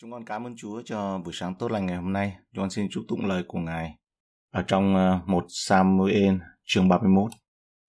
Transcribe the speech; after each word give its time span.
Chúng 0.00 0.12
con 0.12 0.24
cảm 0.24 0.46
ơn 0.46 0.56
Chúa 0.56 0.82
cho 0.84 1.18
buổi 1.24 1.34
sáng 1.34 1.54
tốt 1.54 1.70
lành 1.70 1.86
ngày 1.86 1.96
hôm 1.96 2.12
nay. 2.12 2.36
Chúng 2.54 2.62
con 2.62 2.70
xin 2.70 2.86
chúc 2.90 3.04
tụng 3.08 3.26
lời 3.26 3.42
của 3.48 3.58
Ngài. 3.58 3.94
Ở 4.52 4.62
trong 4.66 4.96
ờ, 4.96 5.20
một 5.26 5.44
Samuel 5.48 6.34
chương 6.66 6.88
31, 6.88 7.30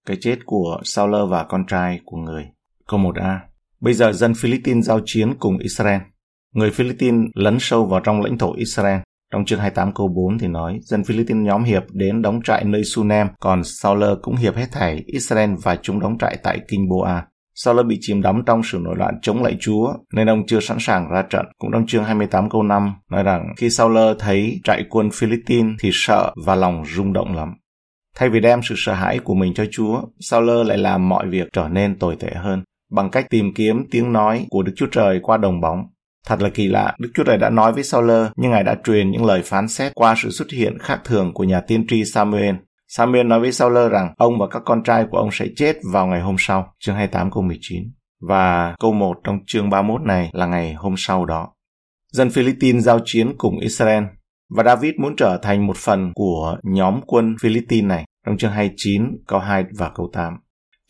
cái 0.06 0.18
chết 0.22 0.40
của 0.46 0.82
Saul 0.84 1.16
và 1.30 1.44
con 1.44 1.66
trai 1.68 2.00
của 2.06 2.18
người. 2.18 2.46
Câu 2.88 3.00
1a. 3.00 3.40
Bây 3.80 3.94
giờ 3.94 4.12
dân 4.12 4.34
Philippines 4.34 4.86
giao 4.86 5.00
chiến 5.06 5.36
cùng 5.40 5.58
Israel. 5.58 6.02
Người 6.54 6.72
Philippines 6.72 7.30
lấn 7.34 7.58
sâu 7.60 7.86
vào 7.86 8.00
trong 8.00 8.22
lãnh 8.22 8.38
thổ 8.38 8.54
Israel. 8.54 9.00
Trong 9.32 9.46
chương 9.46 9.60
28 9.60 9.94
câu 9.94 10.08
4 10.08 10.38
thì 10.38 10.48
nói, 10.48 10.80
dân 10.82 11.04
Philippines 11.04 11.46
nhóm 11.46 11.64
hiệp 11.64 11.84
đến 11.92 12.22
đóng 12.22 12.40
trại 12.44 12.64
nơi 12.66 12.84
Sunem, 12.84 13.28
còn 13.40 13.64
Saul 13.64 14.04
cũng 14.22 14.36
hiệp 14.36 14.56
hết 14.56 14.68
thảy 14.72 15.04
Israel 15.06 15.50
và 15.64 15.76
chúng 15.82 16.00
đóng 16.00 16.18
trại 16.18 16.38
tại 16.44 16.60
Kinh 16.68 16.90
Boa. 16.90 17.28
Saul 17.56 17.84
bị 17.84 17.98
chìm 18.02 18.22
đắm 18.22 18.44
trong 18.46 18.62
sự 18.64 18.80
nổi 18.82 18.96
loạn 18.98 19.20
chống 19.22 19.44
lại 19.44 19.58
Chúa, 19.60 19.94
nên 20.14 20.30
ông 20.30 20.46
chưa 20.48 20.60
sẵn 20.60 20.78
sàng 20.80 21.10
ra 21.12 21.22
trận. 21.30 21.46
Cũng 21.58 21.72
trong 21.74 21.88
chương 21.88 22.04
28 22.04 22.50
câu 22.50 22.64
5 22.64 22.94
nói 23.12 23.24
rằng 23.24 23.54
khi 23.58 23.70
Saul 23.70 23.98
thấy 24.20 24.60
trại 24.64 24.84
quân 24.90 25.10
Philippines 25.14 25.76
thì 25.80 25.90
sợ 25.94 26.34
và 26.46 26.56
lòng 26.56 26.84
rung 26.96 27.14
động 27.14 27.36
lắm. 27.36 27.54
Thay 28.16 28.30
vì 28.30 28.40
đem 28.40 28.60
sự 28.64 28.76
sợ 28.78 28.94
hãi 28.94 29.20
của 29.20 29.34
mình 29.34 29.54
cho 29.54 29.66
Chúa, 29.72 30.02
Saul 30.20 30.68
lại 30.68 30.78
làm 30.78 31.10
mọi 31.10 31.28
việc 31.28 31.48
trở 31.54 31.68
nên 31.68 32.00
tồi 32.00 32.16
tệ 32.20 32.32
hơn 32.36 32.64
bằng 32.92 33.10
cách 33.10 33.30
tìm 33.30 33.54
kiếm 33.54 33.86
tiếng 33.92 34.14
nói 34.14 34.46
của 34.50 34.64
Đức 34.64 34.74
Chúa 34.76 34.88
Trời 34.92 35.20
qua 35.24 35.38
đồng 35.38 35.62
bóng. 35.62 35.84
Thật 36.28 36.42
là 36.42 36.50
kỳ 36.50 36.68
lạ, 36.68 36.96
Đức 37.00 37.10
Chúa 37.14 37.24
Trời 37.24 37.38
đã 37.38 37.50
nói 37.50 37.74
với 37.74 37.84
Saul, 37.84 38.12
nhưng 38.36 38.52
Ngài 38.52 38.64
đã 38.64 38.76
truyền 38.84 39.12
những 39.12 39.26
lời 39.26 39.42
phán 39.42 39.68
xét 39.68 39.92
qua 39.96 40.16
sự 40.18 40.30
xuất 40.30 40.52
hiện 40.52 40.78
khác 40.80 41.02
thường 41.06 41.34
của 41.34 41.44
nhà 41.44 41.62
tiên 41.62 41.88
tri 41.88 42.06
Samuel. 42.06 42.56
Samuel 42.98 43.28
nói 43.28 43.40
với 43.40 43.52
Saul 43.52 43.90
rằng 43.92 44.14
ông 44.18 44.40
và 44.40 44.48
các 44.48 44.62
con 44.66 44.84
trai 44.84 45.06
của 45.12 45.18
ông 45.18 45.30
sẽ 45.32 45.46
chết 45.56 45.78
vào 45.92 46.08
ngày 46.08 46.22
hôm 46.22 46.36
sau, 46.40 46.74
chương 46.80 46.96
28 46.96 47.32
câu 47.32 47.44
19. 47.44 47.84
Và 48.22 48.76
câu 48.80 48.94
1 48.94 49.18
trong 49.24 49.40
chương 49.48 49.70
31 49.70 50.02
này 50.02 50.30
là 50.34 50.46
ngày 50.46 50.74
hôm 50.74 50.96
sau 50.98 51.26
đó. 51.26 51.48
Dân 52.12 52.30
Philippines 52.30 52.84
giao 52.84 53.00
chiến 53.06 53.34
cùng 53.38 53.60
Israel 53.60 54.04
và 54.50 54.64
David 54.64 54.94
muốn 54.98 55.16
trở 55.16 55.40
thành 55.42 55.68
một 55.68 55.78
phần 55.78 56.12
của 56.16 56.58
nhóm 56.64 57.02
quân 57.08 57.36
Philippines 57.42 57.90
này 57.90 58.06
trong 58.26 58.38
chương 58.38 58.52
29 58.52 59.04
câu 59.28 59.40
2 59.40 59.66
và 59.78 59.92
câu 59.96 60.10
8. 60.14 60.38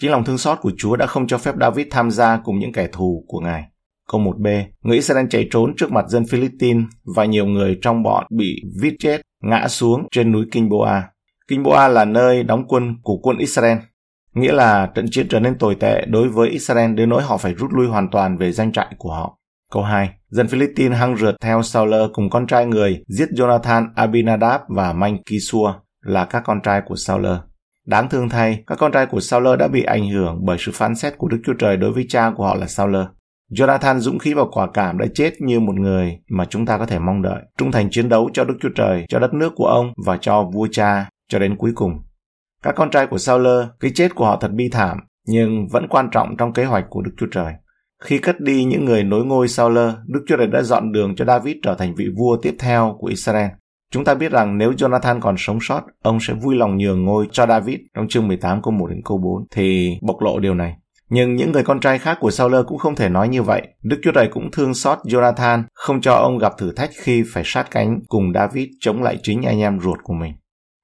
Chính 0.02 0.12
lòng 0.12 0.24
thương 0.24 0.38
xót 0.38 0.58
của 0.62 0.72
Chúa 0.78 0.96
đã 0.96 1.06
không 1.06 1.28
cho 1.28 1.38
phép 1.38 1.56
David 1.62 1.88
tham 1.92 2.12
gia 2.12 2.38
cùng 2.44 2.60
những 2.60 2.72
kẻ 2.72 2.88
thù 2.92 3.26
của 3.28 3.40
Ngài. 3.40 3.64
Câu 4.12 4.22
1b, 4.22 4.64
người 4.82 4.96
Israel 4.96 5.26
chạy 5.30 5.48
trốn 5.52 5.76
trước 5.78 5.92
mặt 5.92 6.06
dân 6.08 6.26
Philippines 6.26 6.86
và 7.16 7.26
nhiều 7.26 7.46
người 7.46 7.78
trong 7.82 8.04
bọn 8.04 8.26
bị 8.38 8.62
vít 8.82 8.96
chết, 9.00 9.22
ngã 9.44 9.68
xuống 9.68 10.08
trên 10.12 10.32
núi 10.32 10.46
Kinh 10.52 10.70
Boa. 10.70 11.15
Kinh 11.48 11.64
Boa 11.64 11.88
là 11.88 12.06
nơi 12.06 12.44
đóng 12.44 12.68
quân 12.68 12.96
của 13.04 13.18
quân 13.18 13.38
Israel, 13.38 13.78
nghĩa 14.34 14.52
là 14.52 14.92
trận 14.96 15.06
chiến 15.12 15.28
trở 15.30 15.40
nên 15.40 15.58
tồi 15.58 15.76
tệ 15.76 16.06
đối 16.06 16.30
với 16.30 16.50
Israel 16.50 16.94
đến 16.94 17.10
nỗi 17.10 17.24
họ 17.24 17.38
phải 17.38 17.54
rút 17.54 17.72
lui 17.74 17.88
hoàn 17.88 18.10
toàn 18.12 18.38
về 18.38 18.52
danh 18.52 18.72
trại 18.72 18.96
của 18.98 19.12
họ. 19.12 19.38
Câu 19.72 19.84
2. 19.84 20.10
Dân 20.30 20.48
Philippines 20.48 20.98
hăng 20.98 21.18
rượt 21.18 21.36
theo 21.42 21.62
Saul 21.62 21.94
cùng 22.14 22.30
con 22.30 22.48
trai 22.48 22.66
người 22.66 23.04
giết 23.08 23.30
Jonathan, 23.30 23.88
Abinadab 23.96 24.62
và 24.68 24.94
Manh 24.94 25.18
Kisua 25.24 25.74
là 26.02 26.26
các 26.26 26.44
con 26.46 26.62
trai 26.62 26.82
của 26.86 26.96
Saul. 26.96 27.26
Đáng 27.86 28.10
thương 28.10 28.30
thay, 28.30 28.64
các 28.68 28.78
con 28.80 28.92
trai 28.92 29.06
của 29.06 29.20
Saul 29.20 29.48
đã 29.60 29.68
bị 29.68 29.84
ảnh 29.84 30.10
hưởng 30.10 30.40
bởi 30.46 30.58
sự 30.60 30.72
phán 30.74 30.96
xét 30.96 31.18
của 31.18 31.28
Đức 31.28 31.38
Chúa 31.46 31.54
Trời 31.60 31.78
đối 31.78 31.92
với 31.92 32.06
cha 32.10 32.32
của 32.36 32.46
họ 32.46 32.56
là 32.56 32.68
Saul. 32.68 32.96
Jonathan 33.52 34.00
dũng 34.00 34.20
khí 34.20 34.34
và 34.34 34.44
quả 34.52 34.68
cảm 34.74 34.98
đã 34.98 35.06
chết 35.14 35.34
như 35.40 35.60
một 35.60 35.76
người 35.76 36.18
mà 36.30 36.46
chúng 36.46 36.66
ta 36.66 36.78
có 36.78 36.86
thể 36.86 37.00
mong 37.00 37.22
đợi, 37.22 37.42
trung 37.58 37.72
thành 37.72 37.88
chiến 37.92 38.10
đấu 38.10 38.30
cho 38.34 38.44
Đức 38.44 38.58
Chúa 38.62 38.70
Trời, 38.76 39.06
cho 39.10 39.20
đất 39.20 39.34
nước 39.34 39.54
của 39.56 39.68
ông 39.68 39.94
và 40.06 40.18
cho 40.22 40.44
vua 40.54 40.68
cha 40.72 41.10
cho 41.30 41.40
đến 41.40 41.56
cuối 41.58 41.72
cùng. 41.76 41.92
Các 42.64 42.76
con 42.76 42.90
trai 42.92 43.08
của 43.08 43.18
Saul, 43.18 43.48
cái 43.80 43.92
chết 43.96 44.16
của 44.16 44.26
họ 44.26 44.38
thật 44.42 44.52
bi 44.54 44.70
thảm, 44.72 44.98
nhưng 45.28 45.68
vẫn 45.72 45.88
quan 45.90 46.10
trọng 46.12 46.38
trong 46.38 46.54
kế 46.54 46.66
hoạch 46.66 46.86
của 46.90 47.02
Đức 47.02 47.12
Chúa 47.18 47.28
Trời. 47.32 47.54
Khi 48.04 48.18
cất 48.18 48.40
đi 48.40 48.64
những 48.64 48.86
người 48.86 49.04
nối 49.04 49.26
ngôi 49.26 49.48
Saul, 49.48 49.78
Đức 50.08 50.24
Chúa 50.28 50.38
Trời 50.38 50.48
đã 50.48 50.62
dọn 50.62 50.92
đường 50.92 51.16
cho 51.16 51.26
David 51.26 51.56
trở 51.64 51.76
thành 51.76 51.96
vị 51.96 52.06
vua 52.18 52.38
tiếp 52.42 52.56
theo 52.60 52.96
của 53.00 53.08
Israel. 53.08 53.48
Chúng 53.92 54.06
ta 54.06 54.14
biết 54.14 54.32
rằng 54.32 54.58
nếu 54.58 54.72
Jonathan 54.72 55.20
còn 55.20 55.36
sống 55.38 55.58
sót, 55.62 55.82
ông 56.04 56.18
sẽ 56.22 56.34
vui 56.34 56.56
lòng 56.56 56.78
nhường 56.78 57.06
ngôi 57.06 57.28
cho 57.32 57.46
David 57.48 57.80
trong 57.96 58.08
chương 58.08 58.28
18 58.28 58.62
câu 58.62 58.74
1 58.74 58.88
đến 58.88 59.02
câu 59.06 59.18
4 59.18 59.48
thì 59.52 59.98
bộc 60.02 60.22
lộ 60.22 60.40
điều 60.40 60.54
này. 60.54 60.76
Nhưng 61.10 61.36
những 61.36 61.52
người 61.52 61.64
con 61.64 61.80
trai 61.80 62.00
khác 62.00 62.18
của 62.22 62.32
Saul 62.32 62.56
cũng 62.68 62.78
không 62.78 62.96
thể 62.96 63.10
nói 63.10 63.28
như 63.28 63.44
vậy. 63.44 63.68
Đức 63.84 64.00
Chúa 64.04 64.12
Trời 64.12 64.30
cũng 64.32 64.52
thương 64.52 64.74
xót 64.74 64.98
Jonathan, 65.04 65.64
không 65.74 66.02
cho 66.02 66.14
ông 66.14 66.38
gặp 66.38 66.54
thử 66.58 66.72
thách 66.72 66.90
khi 67.04 67.24
phải 67.34 67.44
sát 67.46 67.72
cánh 67.72 68.00
cùng 68.08 68.34
David 68.34 68.68
chống 68.80 69.04
lại 69.04 69.18
chính 69.24 69.42
anh 69.42 69.60
em 69.60 69.80
ruột 69.80 70.00
của 70.04 70.14
mình. 70.14 70.34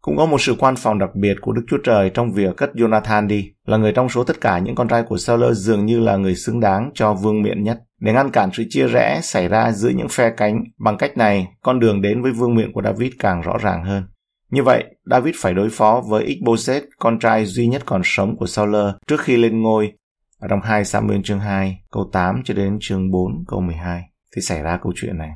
Cũng 0.01 0.17
có 0.17 0.25
một 0.25 0.41
sự 0.41 0.55
quan 0.59 0.75
phòng 0.75 0.99
đặc 0.99 1.09
biệt 1.15 1.37
của 1.41 1.51
Đức 1.51 1.61
Chúa 1.67 1.77
Trời 1.83 2.09
trong 2.09 2.31
việc 2.31 2.57
cất 2.57 2.71
Jonathan 2.73 3.27
đi, 3.27 3.51
là 3.65 3.77
người 3.77 3.91
trong 3.95 4.09
số 4.09 4.23
tất 4.23 4.41
cả 4.41 4.59
những 4.59 4.75
con 4.75 4.87
trai 4.87 5.03
của 5.03 5.17
Saul 5.17 5.53
dường 5.53 5.85
như 5.85 5.99
là 5.99 6.17
người 6.17 6.35
xứng 6.35 6.59
đáng 6.59 6.91
cho 6.93 7.13
vương 7.13 7.41
miện 7.41 7.63
nhất. 7.63 7.79
Để 7.99 8.13
ngăn 8.13 8.31
cản 8.31 8.49
sự 8.53 8.63
chia 8.69 8.87
rẽ 8.87 9.19
xảy 9.23 9.47
ra 9.47 9.71
giữa 9.71 9.89
những 9.89 10.07
phe 10.09 10.29
cánh, 10.37 10.63
bằng 10.79 10.97
cách 10.97 11.17
này, 11.17 11.47
con 11.61 11.79
đường 11.79 12.01
đến 12.01 12.21
với 12.21 12.31
vương 12.31 12.55
miện 12.55 12.71
của 12.73 12.81
David 12.81 13.11
càng 13.19 13.41
rõ 13.41 13.57
ràng 13.57 13.83
hơn. 13.83 14.03
Như 14.51 14.63
vậy, 14.63 14.83
David 15.05 15.35
phải 15.37 15.53
đối 15.53 15.69
phó 15.69 16.03
với 16.07 16.23
Ishbosheth, 16.23 16.83
con 16.99 17.19
trai 17.19 17.45
duy 17.45 17.67
nhất 17.67 17.81
còn 17.85 18.01
sống 18.03 18.37
của 18.37 18.45
Saul 18.45 18.75
trước 19.07 19.21
khi 19.21 19.37
lên 19.37 19.61
ngôi. 19.61 19.91
Ở 20.39 20.47
trong 20.47 20.61
2 20.61 20.85
Samuel 20.85 21.21
chương 21.23 21.39
2, 21.39 21.81
câu 21.91 22.09
8 22.13 22.41
cho 22.43 22.53
đến 22.53 22.77
chương 22.81 23.11
4, 23.11 23.43
câu 23.47 23.61
12 23.61 24.03
thì 24.35 24.41
xảy 24.41 24.61
ra 24.61 24.79
câu 24.83 24.93
chuyện 24.95 25.17
này. 25.17 25.31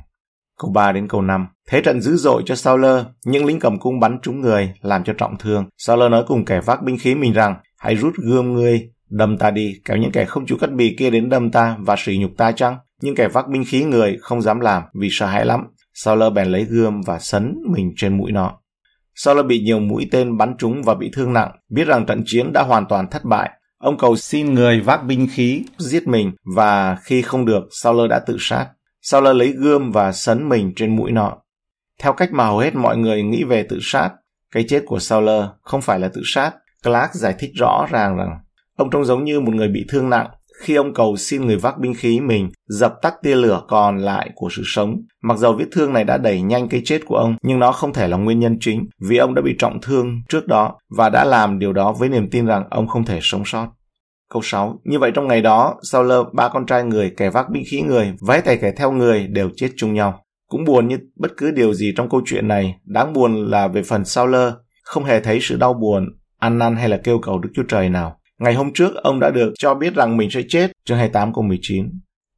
Câu 0.60 0.70
3 0.70 0.92
đến 0.92 1.08
câu 1.08 1.22
5. 1.22 1.46
Thế 1.68 1.80
trận 1.80 2.00
dữ 2.00 2.16
dội 2.16 2.42
cho 2.46 2.54
sauler 2.54 3.04
những 3.24 3.44
lính 3.44 3.60
cầm 3.60 3.78
cung 3.78 4.00
bắn 4.00 4.18
trúng 4.22 4.40
người, 4.40 4.72
làm 4.80 5.04
cho 5.04 5.12
trọng 5.12 5.38
thương. 5.38 5.64
sauler 5.78 6.10
nói 6.10 6.24
cùng 6.26 6.44
kẻ 6.44 6.60
vác 6.60 6.82
binh 6.82 6.98
khí 6.98 7.14
mình 7.14 7.32
rằng, 7.32 7.56
hãy 7.78 7.96
rút 7.96 8.14
gươm 8.16 8.54
ngươi, 8.54 8.90
đâm 9.10 9.38
ta 9.38 9.50
đi, 9.50 9.74
kéo 9.84 9.96
những 9.96 10.12
kẻ 10.12 10.24
không 10.24 10.46
chịu 10.46 10.58
cắt 10.60 10.72
bì 10.72 10.96
kia 10.98 11.10
đến 11.10 11.28
đâm 11.28 11.50
ta 11.50 11.76
và 11.80 11.96
sỉ 11.98 12.18
nhục 12.18 12.30
ta 12.36 12.52
chăng? 12.52 12.76
Nhưng 13.02 13.14
kẻ 13.14 13.28
vác 13.28 13.48
binh 13.48 13.64
khí 13.68 13.84
người 13.84 14.16
không 14.20 14.42
dám 14.42 14.60
làm 14.60 14.82
vì 15.00 15.08
sợ 15.10 15.26
hãi 15.26 15.46
lắm. 15.46 15.66
sauler 15.94 16.32
bèn 16.32 16.48
lấy 16.48 16.64
gươm 16.64 17.00
và 17.06 17.18
sấn 17.18 17.54
mình 17.70 17.92
trên 17.96 18.16
mũi 18.16 18.32
nó. 18.32 18.52
sauler 19.14 19.46
bị 19.46 19.60
nhiều 19.60 19.80
mũi 19.80 20.08
tên 20.12 20.36
bắn 20.36 20.54
trúng 20.58 20.82
và 20.82 20.94
bị 20.94 21.10
thương 21.14 21.32
nặng, 21.32 21.50
biết 21.68 21.84
rằng 21.86 22.06
trận 22.06 22.22
chiến 22.26 22.52
đã 22.52 22.62
hoàn 22.62 22.86
toàn 22.88 23.10
thất 23.10 23.24
bại. 23.24 23.50
Ông 23.78 23.98
cầu 23.98 24.16
xin 24.16 24.54
người 24.54 24.80
vác 24.80 25.04
binh 25.04 25.28
khí 25.32 25.62
giết 25.78 26.08
mình 26.08 26.32
và 26.56 26.96
khi 27.02 27.22
không 27.22 27.44
được, 27.44 27.62
sauler 27.70 28.10
đã 28.10 28.18
tự 28.18 28.36
sát. 28.40 28.66
Saul 29.08 29.36
lấy 29.36 29.48
gươm 29.48 29.92
và 29.92 30.12
sấn 30.12 30.48
mình 30.48 30.72
trên 30.76 30.96
mũi 30.96 31.12
nọ. 31.12 31.36
Theo 32.00 32.12
cách 32.12 32.32
mà 32.32 32.46
hầu 32.46 32.58
hết 32.58 32.74
mọi 32.74 32.96
người 32.96 33.22
nghĩ 33.22 33.44
về 33.44 33.62
tự 33.62 33.78
sát, 33.82 34.10
cái 34.52 34.64
chết 34.68 34.82
của 34.86 34.98
Sauler 34.98 35.44
không 35.62 35.82
phải 35.82 35.98
là 35.98 36.08
tự 36.14 36.22
sát. 36.24 36.52
Clark 36.84 37.14
giải 37.14 37.34
thích 37.38 37.50
rõ 37.54 37.86
ràng 37.90 38.16
rằng 38.16 38.38
ông 38.76 38.90
trông 38.90 39.04
giống 39.04 39.24
như 39.24 39.40
một 39.40 39.54
người 39.54 39.68
bị 39.68 39.86
thương 39.88 40.10
nặng 40.10 40.26
khi 40.62 40.74
ông 40.74 40.94
cầu 40.94 41.16
xin 41.16 41.46
người 41.46 41.56
vác 41.56 41.78
binh 41.78 41.94
khí 41.94 42.20
mình 42.20 42.50
dập 42.68 42.94
tắt 43.02 43.14
tia 43.22 43.34
lửa 43.34 43.62
còn 43.68 43.98
lại 43.98 44.30
của 44.34 44.48
sự 44.52 44.62
sống. 44.66 44.96
Mặc 45.22 45.38
dầu 45.38 45.52
vết 45.52 45.66
thương 45.72 45.92
này 45.92 46.04
đã 46.04 46.18
đẩy 46.18 46.42
nhanh 46.42 46.68
cái 46.68 46.82
chết 46.84 47.00
của 47.06 47.16
ông, 47.16 47.36
nhưng 47.42 47.58
nó 47.58 47.72
không 47.72 47.92
thể 47.92 48.08
là 48.08 48.16
nguyên 48.16 48.40
nhân 48.40 48.56
chính 48.60 48.86
vì 49.08 49.16
ông 49.16 49.34
đã 49.34 49.42
bị 49.42 49.54
trọng 49.58 49.80
thương 49.82 50.22
trước 50.28 50.46
đó 50.46 50.78
và 50.96 51.08
đã 51.08 51.24
làm 51.24 51.58
điều 51.58 51.72
đó 51.72 51.92
với 51.92 52.08
niềm 52.08 52.30
tin 52.30 52.46
rằng 52.46 52.64
ông 52.70 52.86
không 52.86 53.04
thể 53.04 53.18
sống 53.22 53.42
sót. 53.44 53.68
Câu 54.30 54.42
6. 54.42 54.80
Như 54.84 54.98
vậy 54.98 55.10
trong 55.14 55.28
ngày 55.28 55.42
đó, 55.42 55.74
Saul 55.90 56.12
ba 56.32 56.48
con 56.48 56.66
trai 56.66 56.84
người, 56.84 57.12
kẻ 57.16 57.30
vác 57.30 57.50
binh 57.50 57.64
khí 57.70 57.82
người, 57.82 58.12
vái 58.20 58.42
tay 58.42 58.56
kẻ 58.56 58.72
theo 58.76 58.92
người 58.92 59.26
đều 59.26 59.50
chết 59.56 59.68
chung 59.76 59.94
nhau. 59.94 60.20
Cũng 60.48 60.64
buồn 60.64 60.88
như 60.88 60.98
bất 61.16 61.32
cứ 61.36 61.50
điều 61.50 61.74
gì 61.74 61.92
trong 61.96 62.08
câu 62.08 62.20
chuyện 62.26 62.48
này, 62.48 62.74
đáng 62.84 63.12
buồn 63.12 63.50
là 63.50 63.68
về 63.68 63.82
phần 63.82 64.04
Saul 64.04 64.36
không 64.82 65.04
hề 65.04 65.20
thấy 65.20 65.38
sự 65.42 65.56
đau 65.56 65.74
buồn, 65.74 66.08
ăn 66.38 66.58
năn 66.58 66.76
hay 66.76 66.88
là 66.88 67.00
kêu 67.04 67.18
cầu 67.18 67.38
Đức 67.38 67.50
Chúa 67.54 67.62
Trời 67.68 67.88
nào. 67.88 68.18
Ngày 68.38 68.54
hôm 68.54 68.72
trước, 68.72 68.94
ông 68.94 69.20
đã 69.20 69.30
được 69.30 69.52
cho 69.58 69.74
biết 69.74 69.94
rằng 69.94 70.16
mình 70.16 70.30
sẽ 70.30 70.40
chết, 70.48 70.72
chương 70.84 70.98
28 70.98 71.34
câu 71.34 71.44
19. 71.44 71.90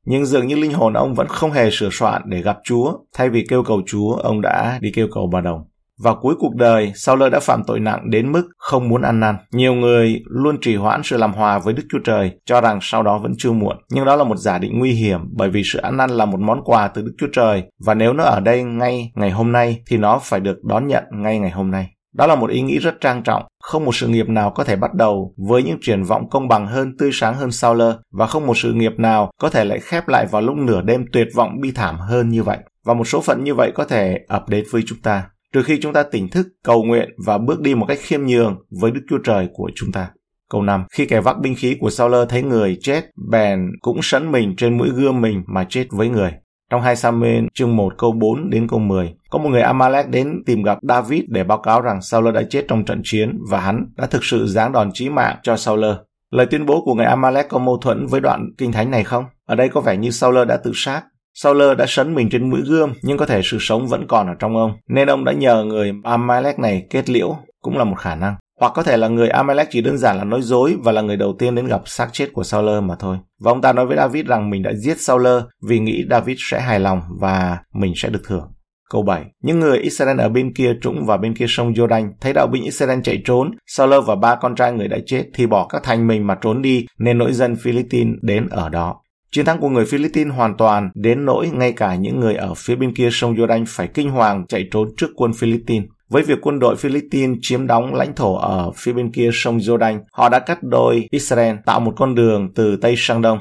Nhưng 0.04 0.26
dường 0.26 0.46
như 0.46 0.56
linh 0.56 0.72
hồn 0.72 0.92
ông 0.92 1.14
vẫn 1.14 1.26
không 1.28 1.52
hề 1.52 1.70
sửa 1.70 1.88
soạn 1.92 2.22
để 2.26 2.42
gặp 2.42 2.58
Chúa, 2.64 2.92
thay 3.14 3.30
vì 3.30 3.46
kêu 3.48 3.62
cầu 3.62 3.82
Chúa, 3.86 4.12
ông 4.12 4.40
đã 4.40 4.78
đi 4.80 4.90
kêu 4.94 5.08
cầu 5.14 5.30
bà 5.32 5.40
đồng. 5.40 5.64
Vào 5.98 6.18
cuối 6.20 6.34
cuộc 6.38 6.54
đời, 6.54 6.92
Saul 6.94 7.28
đã 7.32 7.40
phạm 7.40 7.62
tội 7.66 7.80
nặng 7.80 8.10
đến 8.10 8.32
mức 8.32 8.48
không 8.58 8.88
muốn 8.88 9.02
ăn 9.02 9.20
năn. 9.20 9.36
Nhiều 9.52 9.74
người 9.74 10.22
luôn 10.24 10.56
trì 10.60 10.76
hoãn 10.76 11.00
sự 11.04 11.16
làm 11.16 11.32
hòa 11.32 11.58
với 11.58 11.74
Đức 11.74 11.82
Chúa 11.90 11.98
Trời, 12.04 12.30
cho 12.46 12.60
rằng 12.60 12.78
sau 12.82 13.02
đó 13.02 13.18
vẫn 13.18 13.32
chưa 13.38 13.52
muộn. 13.52 13.76
Nhưng 13.90 14.04
đó 14.04 14.16
là 14.16 14.24
một 14.24 14.36
giả 14.36 14.58
định 14.58 14.78
nguy 14.78 14.92
hiểm, 14.92 15.20
bởi 15.36 15.50
vì 15.50 15.62
sự 15.72 15.78
ăn 15.78 15.96
năn 15.96 16.10
là 16.10 16.24
một 16.24 16.40
món 16.40 16.64
quà 16.64 16.88
từ 16.88 17.02
Đức 17.02 17.12
Chúa 17.18 17.28
Trời, 17.32 17.62
và 17.86 17.94
nếu 17.94 18.12
nó 18.12 18.24
ở 18.24 18.40
đây 18.40 18.62
ngay 18.62 19.12
ngày 19.14 19.30
hôm 19.30 19.52
nay, 19.52 19.82
thì 19.86 19.96
nó 19.96 20.20
phải 20.22 20.40
được 20.40 20.64
đón 20.64 20.86
nhận 20.86 21.04
ngay 21.10 21.38
ngày 21.38 21.50
hôm 21.50 21.70
nay. 21.70 21.88
Đó 22.14 22.26
là 22.26 22.34
một 22.34 22.50
ý 22.50 22.62
nghĩ 22.62 22.78
rất 22.78 22.94
trang 23.00 23.22
trọng. 23.22 23.42
Không 23.62 23.84
một 23.84 23.94
sự 23.94 24.08
nghiệp 24.08 24.28
nào 24.28 24.50
có 24.50 24.64
thể 24.64 24.76
bắt 24.76 24.94
đầu 24.94 25.34
với 25.48 25.62
những 25.62 25.78
triển 25.80 26.02
vọng 26.02 26.28
công 26.30 26.48
bằng 26.48 26.66
hơn, 26.66 26.96
tươi 26.98 27.10
sáng 27.12 27.34
hơn 27.34 27.50
Saul, 27.50 27.82
và 28.12 28.26
không 28.26 28.46
một 28.46 28.56
sự 28.56 28.72
nghiệp 28.72 28.92
nào 28.98 29.30
có 29.40 29.50
thể 29.50 29.64
lại 29.64 29.78
khép 29.78 30.08
lại 30.08 30.26
vào 30.26 30.42
lúc 30.42 30.56
nửa 30.56 30.82
đêm 30.82 31.04
tuyệt 31.12 31.28
vọng 31.34 31.60
bi 31.60 31.72
thảm 31.74 31.96
hơn 31.98 32.28
như 32.28 32.42
vậy. 32.42 32.58
Và 32.84 32.94
một 32.94 33.04
số 33.04 33.20
phận 33.20 33.44
như 33.44 33.54
vậy 33.54 33.72
có 33.74 33.84
thể 33.84 34.18
ập 34.28 34.48
đến 34.48 34.64
với 34.70 34.82
chúng 34.86 34.98
ta 35.02 35.24
trừ 35.54 35.62
khi 35.62 35.78
chúng 35.82 35.92
ta 35.92 36.02
tỉnh 36.02 36.28
thức, 36.28 36.48
cầu 36.64 36.84
nguyện 36.84 37.08
và 37.26 37.38
bước 37.38 37.60
đi 37.60 37.74
một 37.74 37.86
cách 37.88 37.98
khiêm 38.00 38.26
nhường 38.26 38.56
với 38.80 38.90
Đức 38.90 39.00
Chúa 39.10 39.18
Trời 39.24 39.48
của 39.52 39.70
chúng 39.74 39.92
ta. 39.92 40.10
Câu 40.50 40.62
5. 40.62 40.84
Khi 40.92 41.06
kẻ 41.06 41.20
vác 41.20 41.38
binh 41.38 41.54
khí 41.58 41.76
của 41.80 41.90
Sauler 41.90 42.28
thấy 42.28 42.42
người 42.42 42.78
chết, 42.80 43.04
bèn 43.30 43.70
cũng 43.80 43.98
sẵn 44.02 44.32
mình 44.32 44.54
trên 44.56 44.78
mũi 44.78 44.88
gươm 44.94 45.20
mình 45.20 45.42
mà 45.46 45.66
chết 45.68 45.86
với 45.90 46.08
người. 46.08 46.32
Trong 46.70 46.82
2 46.82 46.96
Samuel 46.96 47.44
chương 47.54 47.76
1 47.76 47.92
câu 47.98 48.12
4 48.12 48.50
đến 48.50 48.68
câu 48.68 48.78
10, 48.78 49.14
có 49.30 49.38
một 49.38 49.48
người 49.50 49.60
Amalek 49.60 50.08
đến 50.08 50.42
tìm 50.46 50.62
gặp 50.62 50.78
David 50.82 51.22
để 51.28 51.44
báo 51.44 51.58
cáo 51.58 51.80
rằng 51.80 52.02
Sauler 52.02 52.34
đã 52.34 52.42
chết 52.50 52.64
trong 52.68 52.84
trận 52.84 53.00
chiến 53.04 53.38
và 53.50 53.60
hắn 53.60 53.86
đã 53.96 54.06
thực 54.06 54.24
sự 54.24 54.46
giáng 54.46 54.72
đòn 54.72 54.90
chí 54.94 55.08
mạng 55.08 55.36
cho 55.42 55.56
Sauler. 55.56 55.94
Lời 56.30 56.46
tuyên 56.50 56.66
bố 56.66 56.82
của 56.84 56.94
người 56.94 57.06
Amalek 57.06 57.48
có 57.48 57.58
mâu 57.58 57.78
thuẫn 57.78 58.06
với 58.06 58.20
đoạn 58.20 58.50
kinh 58.58 58.72
thánh 58.72 58.90
này 58.90 59.04
không? 59.04 59.24
Ở 59.46 59.54
đây 59.54 59.68
có 59.68 59.80
vẻ 59.80 59.96
như 59.96 60.10
Sauler 60.10 60.48
đã 60.48 60.56
tự 60.56 60.70
sát. 60.74 61.02
Sauler 61.42 61.78
đã 61.78 61.84
sấn 61.88 62.14
mình 62.14 62.28
trên 62.30 62.50
mũi 62.50 62.60
gươm 62.66 62.92
nhưng 63.02 63.18
có 63.18 63.26
thể 63.26 63.40
sự 63.44 63.56
sống 63.60 63.86
vẫn 63.86 64.06
còn 64.06 64.26
ở 64.26 64.34
trong 64.38 64.56
ông, 64.56 64.72
nên 64.88 65.10
ông 65.10 65.24
đã 65.24 65.32
nhờ 65.32 65.64
người 65.64 65.92
Amalek 66.04 66.58
này 66.58 66.86
kết 66.90 67.10
liễu, 67.10 67.36
cũng 67.62 67.78
là 67.78 67.84
một 67.84 67.94
khả 67.98 68.14
năng. 68.14 68.34
Hoặc 68.60 68.72
có 68.74 68.82
thể 68.82 68.96
là 68.96 69.08
người 69.08 69.28
Amalek 69.28 69.68
chỉ 69.70 69.80
đơn 69.80 69.98
giản 69.98 70.18
là 70.18 70.24
nói 70.24 70.42
dối 70.42 70.76
và 70.84 70.92
là 70.92 71.02
người 71.02 71.16
đầu 71.16 71.36
tiên 71.38 71.54
đến 71.54 71.66
gặp 71.66 71.82
xác 71.84 72.08
chết 72.12 72.32
của 72.32 72.44
Sauler 72.44 72.82
mà 72.82 72.94
thôi. 72.98 73.16
Và 73.40 73.52
ông 73.52 73.62
ta 73.62 73.72
nói 73.72 73.86
với 73.86 73.96
David 73.96 74.26
rằng 74.26 74.50
mình 74.50 74.62
đã 74.62 74.72
giết 74.72 75.00
Sauler 75.00 75.42
vì 75.68 75.78
nghĩ 75.78 76.04
David 76.10 76.38
sẽ 76.50 76.60
hài 76.60 76.80
lòng 76.80 77.00
và 77.20 77.58
mình 77.74 77.92
sẽ 77.96 78.08
được 78.08 78.22
thưởng. 78.26 78.52
Câu 78.90 79.02
7. 79.02 79.24
Những 79.42 79.60
người 79.60 79.78
Israel 79.78 80.20
ở 80.20 80.28
bên 80.28 80.54
kia 80.54 80.72
trũng 80.82 81.06
và 81.06 81.16
bên 81.16 81.34
kia 81.34 81.46
sông 81.48 81.72
Jordan 81.72 82.10
thấy 82.20 82.32
đạo 82.32 82.46
binh 82.46 82.64
Israel 82.64 83.00
chạy 83.04 83.22
trốn, 83.24 83.50
Sauler 83.66 84.04
và 84.06 84.14
ba 84.14 84.34
con 84.34 84.54
trai 84.54 84.72
người 84.72 84.88
đã 84.88 84.98
chết 85.06 85.24
thì 85.34 85.46
bỏ 85.46 85.66
các 85.66 85.82
thành 85.82 86.06
mình 86.06 86.26
mà 86.26 86.34
trốn 86.40 86.62
đi 86.62 86.86
nên 86.98 87.18
nỗi 87.18 87.32
dân 87.32 87.56
Philippines 87.56 88.14
đến 88.22 88.48
ở 88.50 88.68
đó. 88.68 89.00
Chiến 89.32 89.44
thắng 89.44 89.60
của 89.60 89.68
người 89.68 89.84
Philippines 89.86 90.34
hoàn 90.34 90.56
toàn 90.56 90.90
đến 90.94 91.24
nỗi 91.24 91.48
ngay 91.48 91.72
cả 91.72 91.94
những 91.94 92.20
người 92.20 92.34
ở 92.34 92.54
phía 92.54 92.76
bên 92.76 92.94
kia 92.94 93.08
sông 93.12 93.34
Jordan 93.34 93.64
phải 93.68 93.88
kinh 93.94 94.10
hoàng 94.10 94.46
chạy 94.46 94.68
trốn 94.70 94.88
trước 94.96 95.10
quân 95.16 95.32
Philippines. 95.32 95.88
Với 96.08 96.22
việc 96.22 96.38
quân 96.42 96.58
đội 96.58 96.76
Philippines 96.76 97.38
chiếm 97.42 97.66
đóng 97.66 97.94
lãnh 97.94 98.14
thổ 98.14 98.34
ở 98.34 98.70
phía 98.76 98.92
bên 98.92 99.12
kia 99.12 99.30
sông 99.32 99.58
Jordan, 99.58 100.00
họ 100.12 100.28
đã 100.28 100.38
cắt 100.38 100.58
đôi 100.62 101.08
Israel 101.10 101.56
tạo 101.66 101.80
một 101.80 101.92
con 101.96 102.14
đường 102.14 102.52
từ 102.54 102.76
Tây 102.76 102.94
sang 102.96 103.22
Đông. 103.22 103.38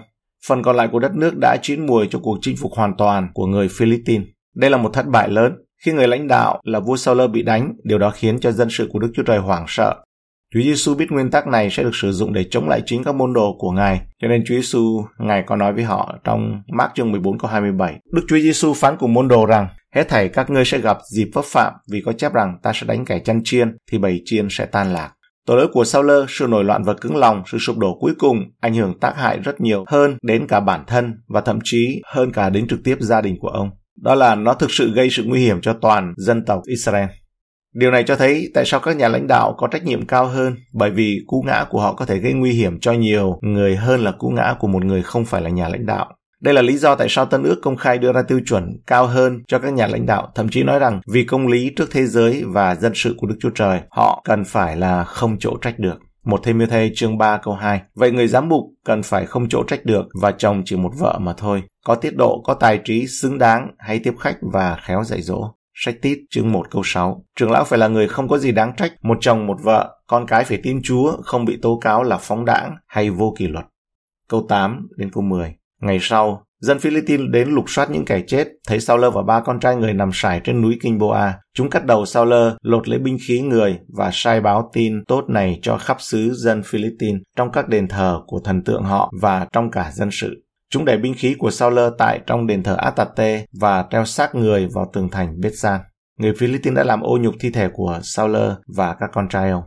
Phần 0.47 0.63
còn 0.63 0.75
lại 0.75 0.87
của 0.91 0.99
đất 0.99 1.15
nước 1.15 1.33
đã 1.41 1.57
chín 1.61 1.85
mùi 1.85 2.07
cho 2.11 2.19
cuộc 2.19 2.37
chinh 2.41 2.55
phục 2.57 2.71
hoàn 2.73 2.93
toàn 2.97 3.27
của 3.33 3.45
người 3.45 3.67
Philippines. 3.71 4.27
Đây 4.55 4.69
là 4.69 4.77
một 4.77 4.93
thất 4.93 5.07
bại 5.07 5.29
lớn. 5.29 5.53
Khi 5.85 5.91
người 5.91 6.07
lãnh 6.07 6.27
đạo 6.27 6.61
là 6.63 6.79
vua 6.79 6.97
Sauler 6.97 7.31
bị 7.31 7.43
đánh, 7.43 7.73
điều 7.83 7.97
đó 7.97 8.11
khiến 8.15 8.39
cho 8.39 8.51
dân 8.51 8.67
sự 8.71 8.89
của 8.91 8.99
Đức 8.99 9.11
Chúa 9.15 9.23
Trời 9.23 9.37
hoảng 9.37 9.65
sợ. 9.67 9.95
Chúa 10.53 10.61
Giêsu 10.61 10.95
biết 10.95 11.11
nguyên 11.11 11.31
tắc 11.31 11.47
này 11.47 11.69
sẽ 11.71 11.83
được 11.83 11.95
sử 11.95 12.11
dụng 12.11 12.33
để 12.33 12.45
chống 12.49 12.69
lại 12.69 12.81
chính 12.85 13.03
các 13.03 13.15
môn 13.15 13.33
đồ 13.33 13.55
của 13.59 13.71
Ngài, 13.71 14.01
cho 14.21 14.27
nên 14.27 14.43
Chúa 14.45 14.55
Giêsu 14.55 15.05
Ngài 15.19 15.43
có 15.47 15.55
nói 15.55 15.73
với 15.73 15.83
họ 15.83 16.15
trong 16.23 16.61
Mark 16.77 16.91
chương 16.95 17.11
14 17.11 17.39
câu 17.39 17.51
27. 17.51 17.99
Đức 18.13 18.21
Chúa 18.27 18.37
Giêsu 18.37 18.73
phán 18.73 18.97
cùng 18.97 19.13
môn 19.13 19.27
đồ 19.27 19.45
rằng, 19.45 19.67
hết 19.95 20.09
thảy 20.09 20.29
các 20.29 20.49
ngươi 20.49 20.65
sẽ 20.65 20.77
gặp 20.77 20.97
dịp 21.15 21.29
vấp 21.33 21.45
phạm 21.45 21.73
vì 21.91 22.01
có 22.05 22.13
chép 22.13 22.33
rằng 22.33 22.57
ta 22.63 22.71
sẽ 22.75 22.87
đánh 22.87 23.05
kẻ 23.05 23.19
chăn 23.19 23.41
chiên 23.43 23.77
thì 23.91 23.97
bầy 23.97 24.21
chiên 24.25 24.47
sẽ 24.51 24.65
tan 24.65 24.93
lạc. 24.93 25.11
Tội 25.47 25.57
lỗi 25.57 25.67
của 25.73 25.83
Saul, 25.83 26.11
sự 26.27 26.47
nổi 26.47 26.63
loạn 26.63 26.83
và 26.83 26.93
cứng 26.93 27.15
lòng, 27.15 27.43
sự 27.51 27.57
sụp 27.57 27.77
đổ 27.77 27.97
cuối 27.99 28.13
cùng 28.19 28.37
ảnh 28.61 28.73
hưởng 28.73 28.99
tác 28.99 29.13
hại 29.15 29.39
rất 29.39 29.61
nhiều 29.61 29.85
hơn 29.87 30.17
đến 30.21 30.47
cả 30.47 30.59
bản 30.59 30.83
thân 30.87 31.13
và 31.27 31.41
thậm 31.41 31.59
chí 31.63 32.01
hơn 32.05 32.31
cả 32.31 32.49
đến 32.49 32.67
trực 32.67 32.79
tiếp 32.83 32.95
gia 32.99 33.21
đình 33.21 33.35
của 33.39 33.47
ông. 33.47 33.69
Đó 34.01 34.15
là 34.15 34.35
nó 34.35 34.53
thực 34.53 34.71
sự 34.71 34.93
gây 34.93 35.09
sự 35.09 35.23
nguy 35.25 35.39
hiểm 35.39 35.61
cho 35.61 35.73
toàn 35.73 36.13
dân 36.17 36.45
tộc 36.45 36.61
Israel. 36.65 37.07
Điều 37.79 37.91
này 37.91 38.03
cho 38.03 38.15
thấy 38.15 38.51
tại 38.53 38.63
sao 38.65 38.79
các 38.79 38.95
nhà 38.95 39.07
lãnh 39.07 39.27
đạo 39.27 39.55
có 39.57 39.67
trách 39.67 39.85
nhiệm 39.85 40.05
cao 40.05 40.25
hơn, 40.25 40.55
bởi 40.73 40.91
vì 40.91 41.19
cú 41.27 41.43
ngã 41.47 41.65
của 41.69 41.81
họ 41.81 41.93
có 41.93 42.05
thể 42.05 42.17
gây 42.17 42.33
nguy 42.33 42.51
hiểm 42.51 42.79
cho 42.79 42.91
nhiều 42.91 43.39
người 43.41 43.75
hơn 43.75 44.03
là 44.03 44.11
cú 44.11 44.29
ngã 44.29 44.55
của 44.59 44.67
một 44.67 44.85
người 44.85 45.03
không 45.03 45.25
phải 45.25 45.41
là 45.41 45.49
nhà 45.49 45.67
lãnh 45.67 45.85
đạo. 45.85 46.13
Đây 46.41 46.53
là 46.53 46.61
lý 46.61 46.77
do 46.77 46.95
tại 46.95 47.07
sao 47.09 47.25
Tân 47.25 47.43
ước 47.43 47.59
công 47.61 47.75
khai 47.75 47.97
đưa 47.97 48.13
ra 48.13 48.21
tiêu 48.21 48.39
chuẩn 48.45 48.77
cao 48.87 49.07
hơn 49.07 49.43
cho 49.47 49.59
các 49.59 49.73
nhà 49.73 49.87
lãnh 49.87 50.05
đạo, 50.05 50.31
thậm 50.35 50.49
chí 50.49 50.63
nói 50.63 50.79
rằng 50.79 51.01
vì 51.07 51.23
công 51.23 51.47
lý 51.47 51.71
trước 51.75 51.89
thế 51.91 52.05
giới 52.05 52.43
và 52.47 52.75
dân 52.75 52.91
sự 52.95 53.15
của 53.17 53.27
Đức 53.27 53.35
Chúa 53.39 53.51
Trời, 53.55 53.79
họ 53.89 54.21
cần 54.25 54.43
phải 54.43 54.77
là 54.77 55.03
không 55.03 55.37
chỗ 55.39 55.57
trách 55.61 55.79
được. 55.79 55.99
Một 56.25 56.39
thêm 56.43 56.57
như 56.57 56.65
thê 56.65 56.91
chương 56.95 57.17
3 57.17 57.37
câu 57.43 57.53
2. 57.53 57.81
Vậy 57.95 58.11
người 58.11 58.27
giám 58.27 58.49
mục 58.49 58.63
cần 58.85 59.03
phải 59.03 59.25
không 59.25 59.49
chỗ 59.49 59.63
trách 59.67 59.85
được 59.85 60.05
và 60.21 60.31
chồng 60.31 60.61
chỉ 60.65 60.75
một 60.75 60.91
vợ 60.99 61.17
mà 61.21 61.33
thôi. 61.37 61.63
Có 61.85 61.95
tiết 61.95 62.15
độ, 62.15 62.41
có 62.45 62.53
tài 62.53 62.79
trí, 62.85 63.07
xứng 63.07 63.37
đáng, 63.37 63.71
hay 63.79 63.99
tiếp 63.99 64.13
khách 64.19 64.37
và 64.41 64.77
khéo 64.85 65.03
dạy 65.03 65.21
dỗ. 65.21 65.51
Sách 65.79 65.95
tít 66.01 66.19
chương 66.29 66.51
1 66.51 66.71
câu 66.71 66.81
6. 66.85 67.25
Trưởng 67.35 67.51
lão 67.51 67.63
phải 67.63 67.79
là 67.79 67.87
người 67.87 68.07
không 68.07 68.27
có 68.27 68.37
gì 68.37 68.51
đáng 68.51 68.73
trách, 68.77 68.93
một 69.01 69.17
chồng 69.21 69.47
một 69.47 69.57
vợ, 69.63 69.99
con 70.07 70.25
cái 70.27 70.43
phải 70.43 70.59
tin 70.63 70.81
Chúa, 70.83 71.17
không 71.21 71.45
bị 71.45 71.57
tố 71.61 71.79
cáo 71.81 72.03
là 72.03 72.17
phóng 72.17 72.45
đãng 72.45 72.75
hay 72.87 73.09
vô 73.09 73.35
kỷ 73.37 73.47
luật. 73.47 73.65
Câu 74.29 74.45
8 74.49 74.87
đến 74.97 75.09
câu 75.13 75.23
10. 75.23 75.55
Ngày 75.81 75.97
sau, 76.01 76.43
Dân 76.61 76.79
Philippines 76.79 77.29
đến 77.31 77.49
lục 77.49 77.65
soát 77.67 77.91
những 77.91 78.05
kẻ 78.05 78.21
chết, 78.27 78.47
thấy 78.67 78.79
Sauler 78.79 79.13
và 79.13 79.21
ba 79.21 79.41
con 79.41 79.59
trai 79.59 79.75
người 79.75 79.93
nằm 79.93 80.09
sải 80.13 80.41
trên 80.43 80.61
núi 80.61 80.77
Kinh 80.81 80.97
Boa. 80.97 81.39
Chúng 81.53 81.69
cắt 81.69 81.85
đầu 81.85 82.05
Sauler, 82.05 82.53
lột 82.61 82.87
lấy 82.87 82.99
binh 82.99 83.17
khí 83.27 83.41
người 83.41 83.79
và 83.97 84.09
sai 84.13 84.41
báo 84.41 84.69
tin 84.73 85.05
tốt 85.07 85.29
này 85.29 85.59
cho 85.61 85.77
khắp 85.77 85.97
xứ 85.99 86.33
dân 86.33 86.63
Philippines 86.65 87.21
trong 87.35 87.51
các 87.51 87.69
đền 87.69 87.87
thờ 87.87 88.21
của 88.27 88.39
thần 88.39 88.63
tượng 88.63 88.83
họ 88.83 89.11
và 89.21 89.47
trong 89.53 89.71
cả 89.71 89.91
dân 89.93 90.09
sự. 90.11 90.46
Chúng 90.69 90.85
để 90.85 90.97
binh 90.97 91.13
khí 91.17 91.35
của 91.39 91.51
Sauler 91.51 91.93
tại 91.97 92.19
trong 92.27 92.47
đền 92.47 92.63
thờ 92.63 92.75
Atate 92.77 93.45
và 93.59 93.85
treo 93.89 94.05
xác 94.05 94.35
người 94.35 94.67
vào 94.73 94.89
tường 94.93 95.09
thành 95.11 95.39
Betsan. 95.39 95.81
Người 96.19 96.33
Philippines 96.37 96.77
đã 96.77 96.83
làm 96.83 97.01
ô 97.01 97.17
nhục 97.17 97.35
thi 97.39 97.49
thể 97.49 97.69
của 97.73 97.99
Sauler 98.03 98.51
và 98.75 98.93
các 98.99 99.09
con 99.13 99.29
trai 99.29 99.51
ông. 99.51 99.63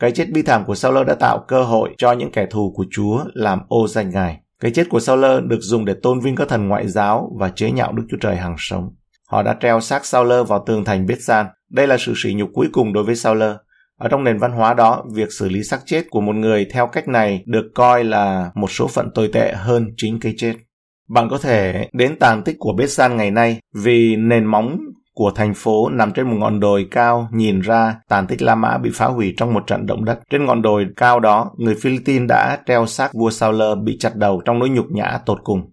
Cái 0.00 0.12
chết 0.12 0.30
bi 0.32 0.42
thảm 0.42 0.64
của 0.64 0.74
Sauler 0.74 1.06
đã 1.06 1.14
tạo 1.14 1.44
cơ 1.48 1.62
hội 1.62 1.94
cho 1.98 2.12
những 2.12 2.32
kẻ 2.32 2.46
thù 2.50 2.72
của 2.76 2.84
Chúa 2.90 3.24
làm 3.34 3.60
ô 3.68 3.88
danh 3.88 4.10
Ngài. 4.10 4.40
Cái 4.60 4.70
chết 4.70 4.88
của 4.90 5.00
Sauler 5.00 5.44
được 5.44 5.58
dùng 5.60 5.84
để 5.84 5.94
tôn 6.02 6.20
vinh 6.20 6.36
các 6.36 6.48
thần 6.48 6.68
ngoại 6.68 6.88
giáo 6.88 7.32
và 7.40 7.48
chế 7.48 7.70
nhạo 7.70 7.92
Đức 7.92 8.02
Chúa 8.10 8.16
Trời 8.20 8.36
hàng 8.36 8.54
sống. 8.58 8.88
Họ 9.30 9.42
đã 9.42 9.56
treo 9.60 9.80
xác 9.80 10.06
Sauler 10.06 10.48
vào 10.48 10.64
tường 10.66 10.84
thành 10.84 11.06
Bethsan. 11.06 11.46
Đây 11.70 11.86
là 11.86 11.96
sự 11.98 12.12
sỉ 12.16 12.34
nhục 12.34 12.48
cuối 12.52 12.68
cùng 12.72 12.92
đối 12.92 13.04
với 13.04 13.16
Sauler. 13.16 13.56
Ở 14.00 14.08
trong 14.08 14.24
nền 14.24 14.38
văn 14.38 14.52
hóa 14.52 14.74
đó, 14.74 15.04
việc 15.14 15.32
xử 15.32 15.48
lý 15.48 15.62
xác 15.62 15.80
chết 15.86 16.02
của 16.10 16.20
một 16.20 16.36
người 16.36 16.66
theo 16.72 16.86
cách 16.86 17.08
này 17.08 17.42
được 17.46 17.70
coi 17.74 18.04
là 18.04 18.50
một 18.54 18.70
số 18.70 18.86
phận 18.86 19.10
tồi 19.14 19.30
tệ 19.32 19.52
hơn 19.52 19.86
chính 19.96 20.20
cái 20.20 20.34
chết. 20.36 20.54
Bạn 21.08 21.28
có 21.30 21.38
thể 21.38 21.88
đến 21.92 22.18
tàn 22.18 22.42
tích 22.42 22.56
của 22.58 22.72
Besan 22.78 23.16
ngày 23.16 23.30
nay 23.30 23.60
vì 23.74 24.16
nền 24.16 24.44
móng 24.44 24.78
của 25.14 25.30
thành 25.34 25.54
phố 25.54 25.88
nằm 25.88 26.12
trên 26.12 26.30
một 26.30 26.36
ngọn 26.38 26.60
đồi 26.60 26.88
cao 26.90 27.28
nhìn 27.32 27.60
ra 27.60 27.94
tàn 28.08 28.26
tích 28.26 28.42
La 28.42 28.54
Mã 28.54 28.78
bị 28.78 28.90
phá 28.94 29.06
hủy 29.06 29.34
trong 29.36 29.54
một 29.54 29.66
trận 29.66 29.86
động 29.86 30.04
đất. 30.04 30.20
Trên 30.30 30.44
ngọn 30.44 30.62
đồi 30.62 30.86
cao 30.96 31.20
đó, 31.20 31.50
người 31.58 31.74
Philippines 31.74 32.28
đã 32.28 32.58
treo 32.66 32.86
xác 32.86 33.14
vua 33.14 33.30
Sauler 33.30 33.78
bị 33.84 33.96
chặt 34.00 34.16
đầu 34.16 34.42
trong 34.44 34.58
nỗi 34.58 34.68
nhục 34.68 34.86
nhã 34.90 35.18
tột 35.26 35.38
cùng 35.44 35.70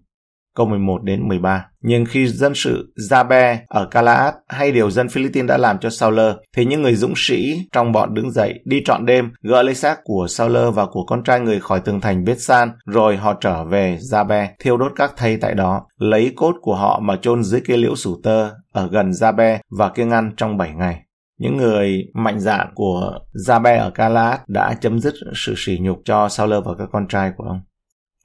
câu 0.58 0.66
11 0.66 1.02
đến 1.02 1.28
13. 1.28 1.66
Nhưng 1.82 2.04
khi 2.04 2.28
dân 2.28 2.52
sự 2.54 2.92
Jabe 3.10 3.56
ở 3.68 3.88
Calaat 3.90 4.34
hay 4.48 4.72
điều 4.72 4.90
dân 4.90 5.08
Philippines 5.08 5.48
đã 5.48 5.56
làm 5.56 5.78
cho 5.78 5.90
Sauler, 5.90 6.34
thì 6.56 6.64
những 6.64 6.82
người 6.82 6.94
dũng 6.94 7.12
sĩ 7.16 7.58
trong 7.72 7.92
bọn 7.92 8.14
đứng 8.14 8.30
dậy 8.30 8.54
đi 8.64 8.82
trọn 8.84 9.06
đêm, 9.06 9.30
gỡ 9.42 9.62
lấy 9.62 9.74
xác 9.74 10.00
của 10.04 10.26
Sauler 10.28 10.74
và 10.74 10.86
của 10.86 11.04
con 11.04 11.22
trai 11.22 11.40
người 11.40 11.60
khỏi 11.60 11.80
tường 11.80 12.00
thành 12.00 12.24
Bethsan, 12.24 12.72
rồi 12.86 13.16
họ 13.16 13.34
trở 13.40 13.64
về 13.64 13.98
Jabe, 14.12 14.46
thiêu 14.58 14.76
đốt 14.76 14.92
các 14.96 15.12
thây 15.16 15.36
tại 15.36 15.54
đó, 15.54 15.86
lấy 15.98 16.32
cốt 16.36 16.54
của 16.60 16.74
họ 16.74 17.00
mà 17.02 17.16
chôn 17.22 17.42
dưới 17.42 17.60
cây 17.66 17.76
liễu 17.76 17.96
sủ 17.96 18.20
tơ 18.22 18.50
ở 18.72 18.88
gần 18.92 19.10
Jabe 19.10 19.58
và 19.78 19.88
kiêng 19.88 20.10
ăn 20.10 20.32
trong 20.36 20.56
7 20.56 20.70
ngày. 20.74 21.02
Những 21.38 21.56
người 21.56 22.04
mạnh 22.14 22.40
dạn 22.40 22.68
của 22.74 23.18
Jabe 23.46 23.78
ở 23.78 23.90
Kalaat 23.90 24.40
đã 24.48 24.74
chấm 24.80 25.00
dứt 25.00 25.14
sự 25.34 25.54
sỉ 25.56 25.78
nhục 25.80 25.98
cho 26.04 26.28
Sauler 26.28 26.64
và 26.64 26.74
các 26.78 26.88
con 26.92 27.08
trai 27.08 27.32
của 27.36 27.44
ông. 27.44 27.60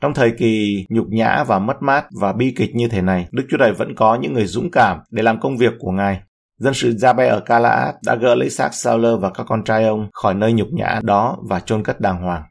Trong 0.04 0.14
thời 0.14 0.32
kỳ 0.32 0.86
nhục 0.90 1.08
nhã 1.10 1.44
và 1.44 1.60
mất 1.60 1.82
mát 1.82 2.06
và 2.22 2.34
bi 2.34 2.54
kịch 2.58 2.76
như 2.76 2.88
thế 2.88 3.02
này, 3.02 3.28
Đức 3.32 3.44
Chúa 3.50 3.58
Trời 3.58 3.74
vẫn 3.74 3.96
có 3.96 4.16
những 4.16 4.34
người 4.34 4.46
dũng 4.46 4.72
cảm 4.72 5.00
để 5.12 5.24
làm 5.24 5.40
công 5.40 5.58
việc 5.58 5.74
của 5.80 5.92
Ngài. 5.92 6.22
Dân 6.60 6.74
sự 6.74 6.90
Jabe 6.90 7.30
ở 7.30 7.40
Calaat 7.40 7.96
đã 8.06 8.16
gỡ 8.16 8.36
lấy 8.36 8.50
xác 8.50 8.70
Sauler 8.74 9.14
và 9.22 9.30
các 9.30 9.44
con 9.48 9.64
trai 9.64 9.84
ông 9.84 10.10
khỏi 10.14 10.34
nơi 10.34 10.54
nhục 10.54 10.68
nhã 10.72 11.00
đó 11.04 11.38
và 11.50 11.60
chôn 11.60 11.84
cất 11.84 12.00
đàng 12.02 12.22
hoàng. 12.22 12.44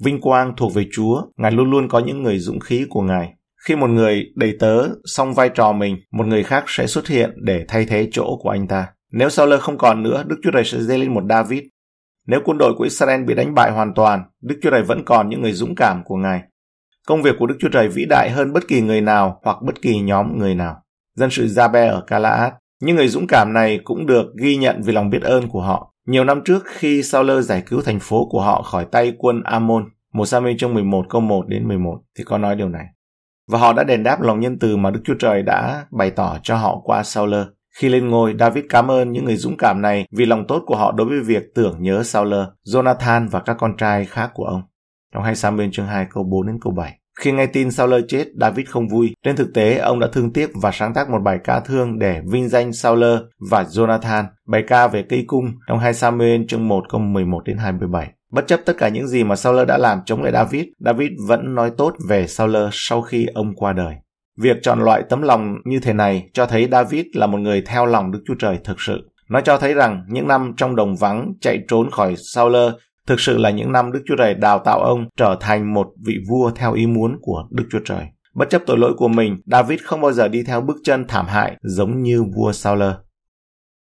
Vinh 0.00 0.20
quang 0.20 0.52
thuộc 0.56 0.74
về 0.74 0.86
Chúa, 0.92 1.22
Ngài 1.36 1.52
luôn 1.52 1.70
luôn 1.70 1.88
có 1.88 1.98
những 1.98 2.22
người 2.22 2.38
dũng 2.38 2.60
khí 2.60 2.86
của 2.90 3.02
Ngài. 3.02 3.34
Khi 3.66 3.76
một 3.76 3.90
người 3.90 4.24
đầy 4.34 4.56
tớ 4.60 4.88
xong 5.04 5.34
vai 5.34 5.48
trò 5.48 5.72
mình, 5.72 5.96
một 6.12 6.26
người 6.26 6.42
khác 6.42 6.64
sẽ 6.66 6.86
xuất 6.86 7.08
hiện 7.08 7.30
để 7.42 7.64
thay 7.68 7.84
thế 7.84 8.08
chỗ 8.12 8.38
của 8.42 8.50
anh 8.50 8.68
ta. 8.68 8.86
Nếu 9.12 9.30
Sauler 9.30 9.60
không 9.60 9.78
còn 9.78 10.02
nữa, 10.02 10.24
Đức 10.26 10.36
Chúa 10.42 10.50
Trời 10.50 10.64
sẽ 10.64 10.80
dây 10.80 10.98
lên 10.98 11.14
một 11.14 11.22
David. 11.28 11.62
Nếu 12.26 12.40
quân 12.44 12.58
đội 12.58 12.74
của 12.78 12.84
Israel 12.84 13.24
bị 13.24 13.34
đánh 13.34 13.54
bại 13.54 13.70
hoàn 13.70 13.94
toàn, 13.94 14.22
Đức 14.42 14.58
Chúa 14.62 14.70
Trời 14.70 14.82
vẫn 14.82 15.04
còn 15.04 15.28
những 15.28 15.42
người 15.42 15.52
dũng 15.52 15.74
cảm 15.74 16.02
của 16.04 16.16
Ngài. 16.16 16.40
Công 17.08 17.22
việc 17.22 17.36
của 17.38 17.46
Đức 17.46 17.56
Chúa 17.60 17.68
Trời 17.68 17.88
vĩ 17.88 18.04
đại 18.10 18.30
hơn 18.30 18.52
bất 18.52 18.68
kỳ 18.68 18.80
người 18.80 19.00
nào 19.00 19.40
hoặc 19.44 19.62
bất 19.62 19.82
kỳ 19.82 20.00
nhóm 20.00 20.38
người 20.38 20.54
nào. 20.54 20.82
Dân 21.14 21.30
sự 21.30 21.46
Jabe 21.46 21.90
ở 21.90 22.04
Kalaat, 22.06 22.52
những 22.82 22.96
người 22.96 23.08
dũng 23.08 23.26
cảm 23.26 23.52
này 23.52 23.80
cũng 23.84 24.06
được 24.06 24.26
ghi 24.42 24.56
nhận 24.56 24.82
vì 24.82 24.92
lòng 24.92 25.10
biết 25.10 25.22
ơn 25.22 25.48
của 25.48 25.60
họ. 25.60 25.94
Nhiều 26.06 26.24
năm 26.24 26.40
trước 26.44 26.62
khi 26.66 27.02
Sauler 27.02 27.48
giải 27.48 27.62
cứu 27.66 27.82
thành 27.82 27.98
phố 28.00 28.28
của 28.30 28.40
họ 28.40 28.62
khỏi 28.62 28.86
tay 28.92 29.12
quân 29.18 29.42
amon 29.44 29.84
một 30.12 30.26
Samuel 30.26 30.56
chương 30.58 30.74
11 30.74 31.06
câu 31.08 31.20
1 31.20 31.48
đến 31.48 31.68
11 31.68 31.98
thì 32.18 32.24
có 32.24 32.38
nói 32.38 32.56
điều 32.56 32.68
này. 32.68 32.86
Và 33.50 33.58
họ 33.58 33.72
đã 33.72 33.84
đền 33.84 34.02
đáp 34.02 34.20
lòng 34.20 34.40
nhân 34.40 34.58
từ 34.58 34.76
mà 34.76 34.90
Đức 34.90 35.00
Chúa 35.04 35.14
Trời 35.18 35.42
đã 35.42 35.84
bày 35.90 36.10
tỏ 36.10 36.38
cho 36.42 36.56
họ 36.56 36.80
qua 36.84 37.02
Sauler. 37.02 37.46
Khi 37.78 37.88
lên 37.88 38.08
ngôi, 38.08 38.34
David 38.38 38.64
cảm 38.68 38.90
ơn 38.90 39.12
những 39.12 39.24
người 39.24 39.36
dũng 39.36 39.56
cảm 39.56 39.82
này 39.82 40.06
vì 40.12 40.26
lòng 40.26 40.46
tốt 40.46 40.62
của 40.66 40.76
họ 40.76 40.92
đối 40.92 41.06
với 41.06 41.20
việc 41.20 41.42
tưởng 41.54 41.82
nhớ 41.82 42.02
Sauler, 42.02 42.46
Jonathan 42.66 43.28
và 43.30 43.40
các 43.40 43.56
con 43.60 43.76
trai 43.76 44.04
khác 44.04 44.30
của 44.34 44.44
ông. 44.44 44.62
Trong 45.14 45.22
2 45.22 45.34
Samuel 45.34 45.70
chương 45.72 45.86
2 45.86 46.06
câu 46.10 46.24
4 46.24 46.46
đến 46.46 46.58
câu 46.60 46.72
7. 46.72 46.98
Khi 47.20 47.32
nghe 47.32 47.46
tin 47.46 47.70
Sauler 47.70 48.04
chết, 48.08 48.24
David 48.40 48.66
không 48.68 48.88
vui. 48.88 49.14
Trên 49.24 49.36
thực 49.36 49.54
tế, 49.54 49.78
ông 49.78 50.00
đã 50.00 50.08
thương 50.12 50.32
tiếc 50.32 50.50
và 50.62 50.70
sáng 50.72 50.94
tác 50.94 51.10
một 51.10 51.18
bài 51.24 51.38
ca 51.44 51.60
thương 51.60 51.98
để 51.98 52.20
vinh 52.30 52.48
danh 52.48 52.72
Sauler 52.72 53.18
và 53.50 53.62
Jonathan, 53.62 54.24
bài 54.46 54.64
ca 54.66 54.88
về 54.88 55.04
cây 55.08 55.24
cung 55.26 55.44
trong 55.68 55.78
2 55.78 55.94
Samuel 55.94 56.40
chương 56.48 56.68
1 56.68 56.84
câu 56.88 57.00
11 57.00 57.42
đến 57.44 57.56
27. 57.56 58.12
Bất 58.32 58.46
chấp 58.46 58.60
tất 58.64 58.76
cả 58.78 58.88
những 58.88 59.08
gì 59.08 59.24
mà 59.24 59.36
Sauler 59.36 59.68
đã 59.68 59.78
làm 59.78 59.98
chống 60.06 60.22
lại 60.22 60.32
David, 60.32 60.64
David 60.78 61.10
vẫn 61.28 61.54
nói 61.54 61.70
tốt 61.78 61.94
về 62.08 62.26
Sauler 62.26 62.68
sau 62.72 63.02
khi 63.02 63.26
ông 63.34 63.54
qua 63.56 63.72
đời. 63.72 63.94
Việc 64.40 64.56
chọn 64.62 64.80
loại 64.80 65.02
tấm 65.08 65.22
lòng 65.22 65.54
như 65.64 65.80
thế 65.80 65.92
này 65.92 66.30
cho 66.32 66.46
thấy 66.46 66.68
David 66.72 67.06
là 67.14 67.26
một 67.26 67.38
người 67.38 67.62
theo 67.66 67.86
lòng 67.86 68.10
Đức 68.10 68.22
Chúa 68.26 68.34
Trời 68.38 68.58
thực 68.64 68.80
sự. 68.80 69.10
Nó 69.28 69.40
cho 69.40 69.58
thấy 69.58 69.74
rằng 69.74 70.04
những 70.08 70.28
năm 70.28 70.52
trong 70.56 70.76
đồng 70.76 70.96
vắng 70.96 71.32
chạy 71.40 71.58
trốn 71.68 71.90
khỏi 71.90 72.14
Sauler 72.34 72.72
Thực 73.08 73.20
sự 73.20 73.38
là 73.38 73.50
những 73.50 73.72
năm 73.72 73.92
Đức 73.92 74.02
Chúa 74.06 74.16
Trời 74.18 74.34
đào 74.34 74.58
tạo 74.58 74.80
ông 74.80 75.08
trở 75.16 75.36
thành 75.40 75.74
một 75.74 75.86
vị 76.06 76.14
vua 76.28 76.50
theo 76.50 76.72
ý 76.72 76.86
muốn 76.86 77.18
của 77.20 77.44
Đức 77.50 77.64
Chúa 77.70 77.80
Trời. 77.84 78.06
Bất 78.34 78.50
chấp 78.50 78.62
tội 78.66 78.78
lỗi 78.78 78.92
của 78.96 79.08
mình, 79.08 79.36
David 79.46 79.80
không 79.82 80.00
bao 80.00 80.12
giờ 80.12 80.28
đi 80.28 80.42
theo 80.42 80.60
bước 80.60 80.76
chân 80.84 81.04
thảm 81.08 81.26
hại 81.26 81.56
giống 81.62 82.02
như 82.02 82.24
vua 82.36 82.52
Saul. 82.52 82.82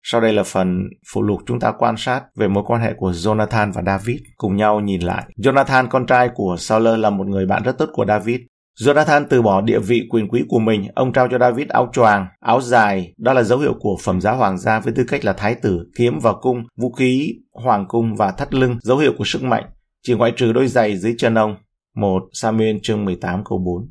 Sau 0.03 0.21
đây 0.21 0.33
là 0.33 0.43
phần 0.43 0.83
phụ 1.13 1.23
lục 1.23 1.41
chúng 1.47 1.61
ta 1.61 1.73
quan 1.79 1.95
sát 1.99 2.23
về 2.37 2.49
mối 2.49 2.65
quan 2.67 2.81
hệ 2.81 2.93
của 2.97 3.11
Jonathan 3.11 3.73
và 3.73 3.83
David. 3.87 4.21
Cùng 4.37 4.57
nhau 4.57 4.81
nhìn 4.81 5.01
lại. 5.01 5.25
Jonathan, 5.37 5.89
con 5.89 6.07
trai 6.07 6.29
của 6.35 6.57
Saul 6.59 6.89
là 6.89 7.11
một 7.11 7.27
người 7.27 7.47
bạn 7.47 7.63
rất 7.63 7.79
tốt 7.79 7.89
của 7.93 8.05
David. 8.07 8.41
Jonathan 8.81 9.25
từ 9.31 9.43
bỏ 9.43 9.61
địa 9.61 9.79
vị 9.79 10.07
quyền 10.11 10.29
quý 10.29 10.45
của 10.49 10.59
mình, 10.59 10.89
ông 10.95 11.13
trao 11.13 11.29
cho 11.29 11.39
David 11.39 11.69
áo 11.69 11.91
choàng, 11.93 12.27
áo 12.41 12.61
dài, 12.61 13.15
đó 13.19 13.33
là 13.33 13.43
dấu 13.43 13.59
hiệu 13.59 13.75
của 13.81 13.97
phẩm 14.05 14.21
giá 14.21 14.33
hoàng 14.33 14.59
gia 14.59 14.81
với 14.81 14.93
tư 14.97 15.05
cách 15.09 15.25
là 15.25 15.33
thái 15.33 15.55
tử, 15.55 15.87
kiếm 15.97 16.19
và 16.23 16.33
cung, 16.33 16.63
vũ 16.77 16.93
khí, 16.93 17.35
hoàng 17.53 17.85
cung 17.89 18.17
và 18.17 18.31
thắt 18.31 18.55
lưng, 18.55 18.79
dấu 18.83 18.99
hiệu 18.99 19.13
của 19.19 19.25
sức 19.27 19.43
mạnh, 19.43 19.65
chỉ 20.03 20.15
ngoại 20.15 20.33
trừ 20.37 20.53
đôi 20.53 20.69
giày 20.69 20.97
dưới 20.97 21.15
chân 21.19 21.35
ông. 21.35 21.57
1 21.95 22.23
Samuel 22.33 22.77
chương 22.83 23.05
18 23.05 23.45
câu 23.45 23.59
4 23.59 23.91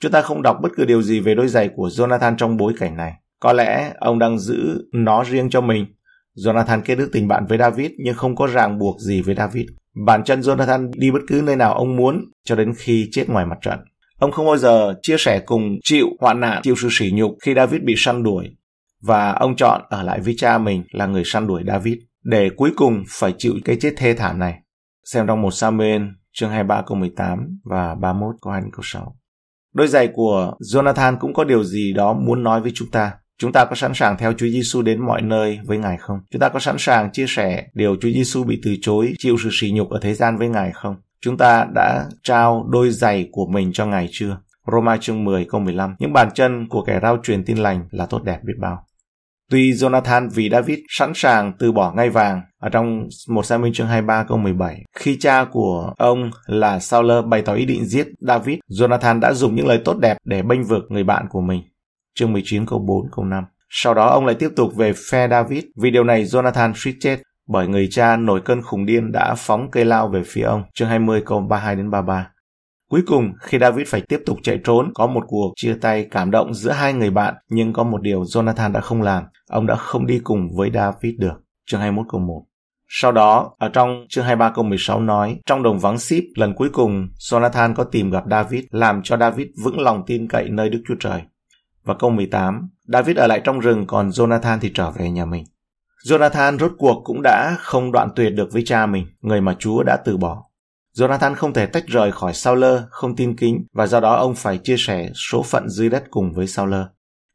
Chúng 0.00 0.12
ta 0.12 0.22
không 0.22 0.42
đọc 0.42 0.56
bất 0.62 0.68
cứ 0.76 0.84
điều 0.84 1.02
gì 1.02 1.20
về 1.20 1.34
đôi 1.34 1.48
giày 1.48 1.68
của 1.76 1.88
Jonathan 1.88 2.36
trong 2.36 2.56
bối 2.56 2.72
cảnh 2.78 2.96
này. 2.96 3.12
Có 3.40 3.52
lẽ 3.52 3.92
ông 3.98 4.18
đang 4.18 4.38
giữ 4.38 4.88
nó 4.92 5.24
riêng 5.24 5.50
cho 5.50 5.60
mình. 5.60 5.86
Jonathan 6.36 6.80
kết 6.84 6.94
đức 6.94 7.08
tình 7.12 7.28
bạn 7.28 7.46
với 7.46 7.58
David 7.58 7.90
nhưng 7.98 8.14
không 8.14 8.36
có 8.36 8.46
ràng 8.46 8.78
buộc 8.78 9.00
gì 9.00 9.22
với 9.22 9.34
David. 9.34 9.66
bàn 10.06 10.24
chân 10.24 10.40
Jonathan 10.40 10.90
đi 10.96 11.10
bất 11.10 11.20
cứ 11.28 11.42
nơi 11.44 11.56
nào 11.56 11.74
ông 11.74 11.96
muốn 11.96 12.24
cho 12.44 12.56
đến 12.56 12.72
khi 12.76 13.08
chết 13.12 13.28
ngoài 13.28 13.46
mặt 13.46 13.58
trận. 13.62 13.78
Ông 14.20 14.32
không 14.32 14.46
bao 14.46 14.56
giờ 14.56 14.94
chia 15.02 15.16
sẻ 15.18 15.40
cùng 15.46 15.78
chịu 15.82 16.06
hoạn 16.20 16.40
nạn, 16.40 16.60
chịu 16.62 16.74
sự 16.76 16.88
sỉ 16.90 17.10
nhục 17.14 17.36
khi 17.42 17.54
David 17.54 17.82
bị 17.82 17.94
săn 17.96 18.22
đuổi. 18.22 18.56
Và 19.02 19.32
ông 19.32 19.56
chọn 19.56 19.80
ở 19.88 20.02
lại 20.02 20.20
với 20.20 20.34
cha 20.38 20.58
mình 20.58 20.84
là 20.92 21.06
người 21.06 21.22
săn 21.24 21.46
đuổi 21.46 21.62
David, 21.66 21.94
để 22.24 22.50
cuối 22.56 22.70
cùng 22.76 23.02
phải 23.08 23.34
chịu 23.38 23.54
cái 23.64 23.76
chết 23.80 23.94
thê 23.96 24.14
thảm 24.14 24.38
này. 24.38 24.54
Xem 25.04 25.26
trong 25.26 25.42
một 25.42 25.50
Samuel 25.50 26.02
chương 26.32 26.50
23 26.50 26.82
câu 26.86 26.98
18 26.98 27.58
và 27.64 27.94
31 27.94 28.34
câu 28.42 28.52
2 28.52 28.62
câu 28.72 28.80
6. 28.82 29.16
Đôi 29.74 29.88
giày 29.88 30.08
của 30.08 30.52
Jonathan 30.74 31.16
cũng 31.20 31.34
có 31.34 31.44
điều 31.44 31.64
gì 31.64 31.92
đó 31.92 32.12
muốn 32.12 32.42
nói 32.42 32.60
với 32.60 32.72
chúng 32.74 32.90
ta. 32.90 33.12
Chúng 33.38 33.52
ta 33.52 33.64
có 33.64 33.74
sẵn 33.74 33.92
sàng 33.94 34.16
theo 34.18 34.32
Chúa 34.32 34.48
Giêsu 34.48 34.82
đến 34.82 35.06
mọi 35.06 35.22
nơi 35.22 35.58
với 35.66 35.78
Ngài 35.78 35.96
không? 35.96 36.18
Chúng 36.30 36.40
ta 36.40 36.48
có 36.48 36.58
sẵn 36.58 36.76
sàng 36.78 37.12
chia 37.12 37.26
sẻ 37.28 37.66
điều 37.74 37.96
Chúa 38.00 38.10
Giêsu 38.10 38.44
bị 38.44 38.60
từ 38.64 38.76
chối, 38.82 39.12
chịu 39.18 39.36
sự 39.42 39.48
sỉ 39.52 39.70
nhục 39.70 39.90
ở 39.90 39.98
thế 40.02 40.14
gian 40.14 40.36
với 40.36 40.48
Ngài 40.48 40.72
không? 40.74 40.96
Chúng 41.22 41.36
ta 41.36 41.66
đã 41.74 42.06
trao 42.22 42.66
đôi 42.70 42.90
giày 42.90 43.28
của 43.32 43.46
mình 43.46 43.72
cho 43.72 43.86
Ngài 43.86 44.08
chưa? 44.10 44.36
Roma 44.72 44.96
chương 44.96 45.24
10 45.24 45.44
câu 45.44 45.60
15 45.60 45.94
Những 45.98 46.12
bàn 46.12 46.28
chân 46.34 46.68
của 46.68 46.84
kẻ 46.84 47.00
rao 47.02 47.18
truyền 47.22 47.44
tin 47.44 47.58
lành 47.58 47.88
là 47.90 48.06
tốt 48.06 48.22
đẹp 48.24 48.40
biết 48.44 48.54
bao. 48.60 48.86
Tuy 49.50 49.72
Jonathan 49.72 50.28
vì 50.34 50.48
David 50.50 50.78
sẵn 50.88 51.12
sàng 51.14 51.52
từ 51.58 51.72
bỏ 51.72 51.92
ngay 51.92 52.10
vàng 52.10 52.40
ở 52.60 52.68
trong 52.68 53.08
một 53.28 53.46
Samuel 53.46 53.72
chương 53.74 53.86
23 53.86 54.24
câu 54.28 54.38
17, 54.38 54.82
khi 54.96 55.16
cha 55.20 55.44
của 55.44 55.92
ông 55.98 56.30
là 56.46 56.78
Saul 56.78 57.10
bày 57.28 57.42
tỏ 57.42 57.54
ý 57.54 57.64
định 57.64 57.84
giết 57.84 58.06
David, 58.20 58.58
Jonathan 58.68 59.20
đã 59.20 59.32
dùng 59.32 59.54
những 59.54 59.66
lời 59.66 59.80
tốt 59.84 59.98
đẹp 59.98 60.16
để 60.24 60.42
bênh 60.42 60.64
vực 60.64 60.84
người 60.88 61.04
bạn 61.04 61.26
của 61.30 61.40
mình. 61.40 61.62
Chương 62.14 62.32
19 62.32 62.66
câu 62.66 62.78
4 62.78 63.10
câu 63.16 63.24
5. 63.24 63.44
Sau 63.68 63.94
đó 63.94 64.06
ông 64.06 64.26
lại 64.26 64.34
tiếp 64.38 64.50
tục 64.56 64.76
về 64.76 64.92
phe 65.10 65.28
David, 65.28 65.64
vì 65.82 65.90
điều 65.90 66.04
này 66.04 66.24
Jonathan 66.24 66.72
suýt 66.76 66.96
chết 67.00 67.22
bởi 67.52 67.68
người 67.68 67.88
cha 67.90 68.16
nổi 68.16 68.40
cơn 68.44 68.62
khủng 68.62 68.86
điên 68.86 69.12
đã 69.12 69.34
phóng 69.38 69.70
cây 69.70 69.84
lao 69.84 70.08
về 70.08 70.22
phía 70.26 70.42
ông. 70.42 70.62
Chương 70.74 70.88
20 70.88 71.22
câu 71.26 71.40
32 71.40 71.76
đến 71.76 71.90
33. 71.90 72.30
Cuối 72.90 73.02
cùng, 73.06 73.32
khi 73.40 73.58
David 73.58 73.88
phải 73.88 74.00
tiếp 74.00 74.20
tục 74.26 74.38
chạy 74.42 74.60
trốn, 74.64 74.92
có 74.94 75.06
một 75.06 75.24
cuộc 75.26 75.52
chia 75.56 75.76
tay 75.80 76.08
cảm 76.10 76.30
động 76.30 76.54
giữa 76.54 76.70
hai 76.70 76.92
người 76.92 77.10
bạn, 77.10 77.34
nhưng 77.48 77.72
có 77.72 77.84
một 77.84 78.02
điều 78.02 78.22
Jonathan 78.22 78.72
đã 78.72 78.80
không 78.80 79.02
làm, 79.02 79.24
ông 79.48 79.66
đã 79.66 79.74
không 79.74 80.06
đi 80.06 80.20
cùng 80.24 80.48
với 80.56 80.70
David 80.74 81.14
được. 81.18 81.42
Chương 81.66 81.80
21 81.80 82.06
câu 82.08 82.20
1 82.20 82.42
Sau 82.88 83.12
đó, 83.12 83.50
ở 83.58 83.68
trong 83.68 84.06
chương 84.08 84.24
23 84.24 84.50
câu 84.54 84.64
16 84.64 85.00
nói, 85.00 85.40
trong 85.46 85.62
đồng 85.62 85.78
vắng 85.78 85.98
ship, 85.98 86.24
lần 86.34 86.54
cuối 86.54 86.68
cùng, 86.72 87.08
Jonathan 87.30 87.74
có 87.74 87.84
tìm 87.84 88.10
gặp 88.10 88.24
David, 88.30 88.64
làm 88.70 89.00
cho 89.04 89.16
David 89.16 89.46
vững 89.64 89.80
lòng 89.80 90.02
tin 90.06 90.28
cậy 90.28 90.48
nơi 90.48 90.68
Đức 90.68 90.82
Chúa 90.88 90.96
Trời. 91.00 91.22
Và 91.84 91.94
câu 91.94 92.10
18, 92.10 92.68
David 92.84 93.16
ở 93.16 93.26
lại 93.26 93.40
trong 93.44 93.60
rừng, 93.60 93.86
còn 93.86 94.08
Jonathan 94.08 94.58
thì 94.60 94.70
trở 94.74 94.90
về 94.90 95.10
nhà 95.10 95.24
mình. 95.24 95.44
Jonathan 96.06 96.58
rốt 96.58 96.72
cuộc 96.78 97.02
cũng 97.04 97.22
đã 97.22 97.56
không 97.58 97.92
đoạn 97.92 98.08
tuyệt 98.16 98.32
được 98.34 98.52
với 98.52 98.62
cha 98.66 98.86
mình, 98.86 99.06
người 99.20 99.40
mà 99.40 99.56
Chúa 99.58 99.82
đã 99.82 99.96
từ 100.04 100.16
bỏ. 100.16 100.44
Jonathan 100.96 101.34
không 101.34 101.52
thể 101.52 101.66
tách 101.66 101.86
rời 101.86 102.12
khỏi 102.12 102.34
Saul, 102.34 102.64
không 102.90 103.16
tin 103.16 103.36
kính 103.36 103.64
và 103.72 103.86
do 103.86 104.00
đó 104.00 104.14
ông 104.14 104.34
phải 104.34 104.58
chia 104.58 104.76
sẻ 104.78 105.10
số 105.14 105.42
phận 105.42 105.68
dưới 105.68 105.88
đất 105.88 106.04
cùng 106.10 106.32
với 106.32 106.46
Saul. 106.46 106.74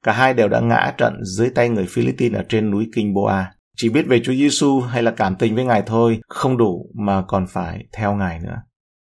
Cả 0.03 0.11
hai 0.11 0.33
đều 0.33 0.47
đã 0.47 0.59
ngã 0.59 0.93
trận 0.97 1.13
dưới 1.23 1.49
tay 1.49 1.69
người 1.69 1.85
Philippines 1.89 2.37
ở 2.37 2.43
trên 2.49 2.71
núi 2.71 2.87
Kinh 2.95 3.13
Boa. 3.13 3.51
Chỉ 3.77 3.89
biết 3.89 4.05
về 4.07 4.21
Chúa 4.23 4.33
Giêsu 4.33 4.81
hay 4.81 5.03
là 5.03 5.11
cảm 5.11 5.35
tình 5.35 5.55
với 5.55 5.65
Ngài 5.65 5.81
thôi 5.85 6.19
không 6.27 6.57
đủ 6.57 6.91
mà 6.93 7.21
còn 7.27 7.47
phải 7.47 7.85
theo 7.93 8.15
Ngài 8.15 8.39
nữa. 8.39 8.61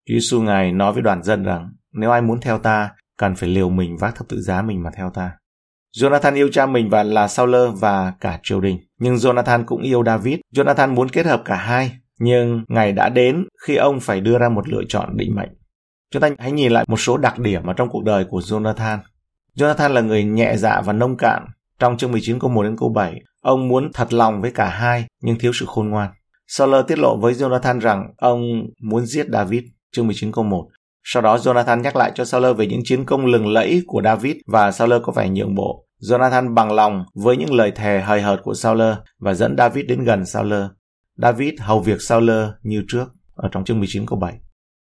Chúa 0.07 0.13
Giêsu 0.13 0.41
Ngài 0.41 0.71
nói 0.71 0.93
với 0.93 1.01
đoàn 1.01 1.23
dân 1.23 1.43
rằng 1.43 1.69
nếu 1.93 2.11
ai 2.11 2.21
muốn 2.21 2.39
theo 2.41 2.59
ta, 2.59 2.89
cần 3.17 3.35
phải 3.35 3.49
liều 3.49 3.69
mình 3.69 3.97
vác 3.97 4.15
thập 4.15 4.27
tự 4.27 4.41
giá 4.41 4.61
mình 4.61 4.83
mà 4.83 4.89
theo 4.95 5.09
ta. 5.09 5.31
Jonathan 6.01 6.35
yêu 6.35 6.49
cha 6.51 6.65
mình 6.65 6.89
và 6.89 7.03
là 7.03 7.27
Sauler 7.27 7.69
và 7.79 8.13
cả 8.21 8.39
triều 8.43 8.61
đình. 8.61 8.77
Nhưng 8.99 9.15
Jonathan 9.15 9.63
cũng 9.65 9.81
yêu 9.81 10.03
David. 10.05 10.39
Jonathan 10.55 10.93
muốn 10.93 11.09
kết 11.09 11.25
hợp 11.25 11.41
cả 11.45 11.55
hai 11.55 11.91
nhưng 12.19 12.63
ngày 12.67 12.91
đã 12.91 13.09
đến 13.09 13.45
khi 13.65 13.75
ông 13.75 13.99
phải 13.99 14.21
đưa 14.21 14.37
ra 14.37 14.49
một 14.49 14.69
lựa 14.69 14.81
chọn 14.89 15.17
định 15.17 15.35
mệnh. 15.35 15.49
Chúng 16.11 16.21
ta 16.21 16.29
hãy 16.39 16.51
nhìn 16.51 16.71
lại 16.71 16.85
một 16.87 16.97
số 16.97 17.17
đặc 17.17 17.39
điểm 17.39 17.65
ở 17.65 17.73
trong 17.73 17.89
cuộc 17.89 18.03
đời 18.03 18.25
của 18.29 18.39
Jonathan. 18.39 18.97
Jonathan 19.55 19.89
là 19.89 20.01
người 20.01 20.23
nhẹ 20.23 20.57
dạ 20.57 20.81
và 20.81 20.93
nông 20.93 21.17
cạn. 21.17 21.45
Trong 21.79 21.97
chương 21.97 22.11
19 22.11 22.39
câu 22.39 22.49
1 22.49 22.63
đến 22.63 22.75
câu 22.77 22.89
7, 22.89 23.21
ông 23.41 23.67
muốn 23.67 23.91
thật 23.93 24.13
lòng 24.13 24.41
với 24.41 24.51
cả 24.51 24.69
hai 24.69 25.05
nhưng 25.21 25.39
thiếu 25.39 25.51
sự 25.53 25.65
khôn 25.67 25.89
ngoan. 25.89 26.09
Sauler 26.47 26.85
tiết 26.87 26.99
lộ 26.99 27.17
với 27.17 27.33
Jonathan 27.33 27.79
rằng 27.79 28.13
ông 28.17 28.41
muốn 28.81 29.05
giết 29.05 29.27
David, 29.31 29.63
chương 29.91 30.07
19 30.07 30.31
câu 30.31 30.43
1. 30.43 30.67
Sau 31.03 31.21
đó 31.21 31.37
Jonathan 31.37 31.81
nhắc 31.81 31.95
lại 31.95 32.11
cho 32.15 32.25
Sauler 32.25 32.57
về 32.57 32.67
những 32.67 32.81
chiến 32.83 33.05
công 33.05 33.25
lừng 33.25 33.47
lẫy 33.47 33.81
của 33.87 34.01
David 34.03 34.35
và 34.47 34.71
Sauler 34.71 35.01
có 35.03 35.13
vẻ 35.15 35.29
nhượng 35.29 35.55
bộ. 35.55 35.86
Jonathan 36.01 36.53
bằng 36.53 36.71
lòng 36.71 37.05
với 37.13 37.37
những 37.37 37.53
lời 37.53 37.71
thề 37.71 38.01
hời 38.01 38.21
hợt 38.21 38.39
của 38.43 38.53
Saul 38.53 38.81
và 39.19 39.33
dẫn 39.33 39.55
David 39.57 39.85
đến 39.85 40.03
gần 40.03 40.25
Saul. 40.25 40.53
David 41.15 41.53
hầu 41.59 41.79
việc 41.79 42.01
Saul 42.01 42.31
như 42.61 42.83
trước 42.87 43.05
ở 43.35 43.49
trong 43.51 43.63
chương 43.63 43.79
19 43.79 44.05
câu 44.05 44.19
7. 44.19 44.33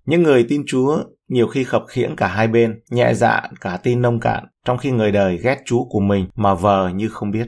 Những 0.05 0.23
người 0.23 0.45
tin 0.49 0.63
Chúa 0.67 1.03
nhiều 1.27 1.47
khi 1.47 1.63
khập 1.63 1.83
khiễng 1.87 2.15
cả 2.15 2.27
hai 2.27 2.47
bên, 2.47 2.79
nhẹ 2.89 3.13
dạ 3.13 3.41
cả 3.61 3.79
tin 3.83 4.01
nông 4.01 4.19
cạn, 4.19 4.45
trong 4.65 4.77
khi 4.77 4.91
người 4.91 5.11
đời 5.11 5.37
ghét 5.37 5.57
Chúa 5.65 5.83
của 5.83 5.99
mình 5.99 6.27
mà 6.35 6.53
vờ 6.53 6.89
như 6.89 7.09
không 7.09 7.31
biết. 7.31 7.47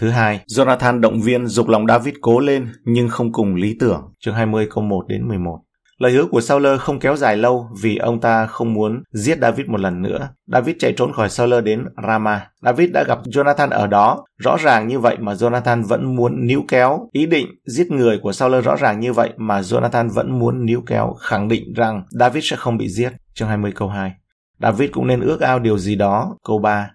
Thứ 0.00 0.10
hai, 0.10 0.40
Jonathan 0.46 1.00
động 1.00 1.20
viên 1.20 1.46
dục 1.46 1.68
lòng 1.68 1.86
David 1.86 2.14
cố 2.20 2.40
lên 2.40 2.68
nhưng 2.84 3.08
không 3.08 3.32
cùng 3.32 3.54
lý 3.54 3.76
tưởng, 3.80 4.14
chương 4.20 4.34
20 4.34 4.68
câu 4.70 4.84
1 4.84 5.04
đến 5.08 5.28
11. 5.28 5.58
Lời 5.98 6.12
hứa 6.12 6.26
của 6.26 6.40
Saul 6.40 6.66
không 6.80 6.98
kéo 6.98 7.16
dài 7.16 7.36
lâu 7.36 7.68
vì 7.82 7.96
ông 7.96 8.20
ta 8.20 8.46
không 8.46 8.74
muốn 8.74 9.02
giết 9.12 9.38
David 9.40 9.66
một 9.66 9.80
lần 9.80 10.02
nữa. 10.02 10.28
David 10.46 10.76
chạy 10.78 10.92
trốn 10.96 11.12
khỏi 11.12 11.30
Saul 11.30 11.60
đến 11.60 11.84
Rama. 12.06 12.46
David 12.62 12.90
đã 12.92 13.04
gặp 13.08 13.18
Jonathan 13.24 13.70
ở 13.70 13.86
đó. 13.86 14.24
Rõ 14.36 14.56
ràng 14.56 14.88
như 14.88 14.98
vậy 14.98 15.16
mà 15.20 15.32
Jonathan 15.32 15.86
vẫn 15.86 16.16
muốn 16.16 16.46
níu 16.46 16.64
kéo. 16.68 17.08
Ý 17.12 17.26
định 17.26 17.46
giết 17.66 17.90
người 17.90 18.18
của 18.18 18.32
Saul 18.32 18.60
rõ 18.60 18.76
ràng 18.76 19.00
như 19.00 19.12
vậy 19.12 19.32
mà 19.36 19.60
Jonathan 19.60 20.10
vẫn 20.14 20.38
muốn 20.38 20.66
níu 20.66 20.82
kéo 20.86 21.14
khẳng 21.20 21.48
định 21.48 21.72
rằng 21.76 22.02
David 22.10 22.44
sẽ 22.50 22.56
không 22.56 22.76
bị 22.76 22.88
giết. 22.88 23.12
Chương 23.34 23.48
20 23.48 23.72
câu 23.74 23.88
2. 23.88 24.12
David 24.60 24.90
cũng 24.92 25.06
nên 25.06 25.20
ước 25.20 25.40
ao 25.40 25.58
điều 25.58 25.78
gì 25.78 25.94
đó. 25.94 26.36
Câu 26.44 26.58
3. 26.58 26.90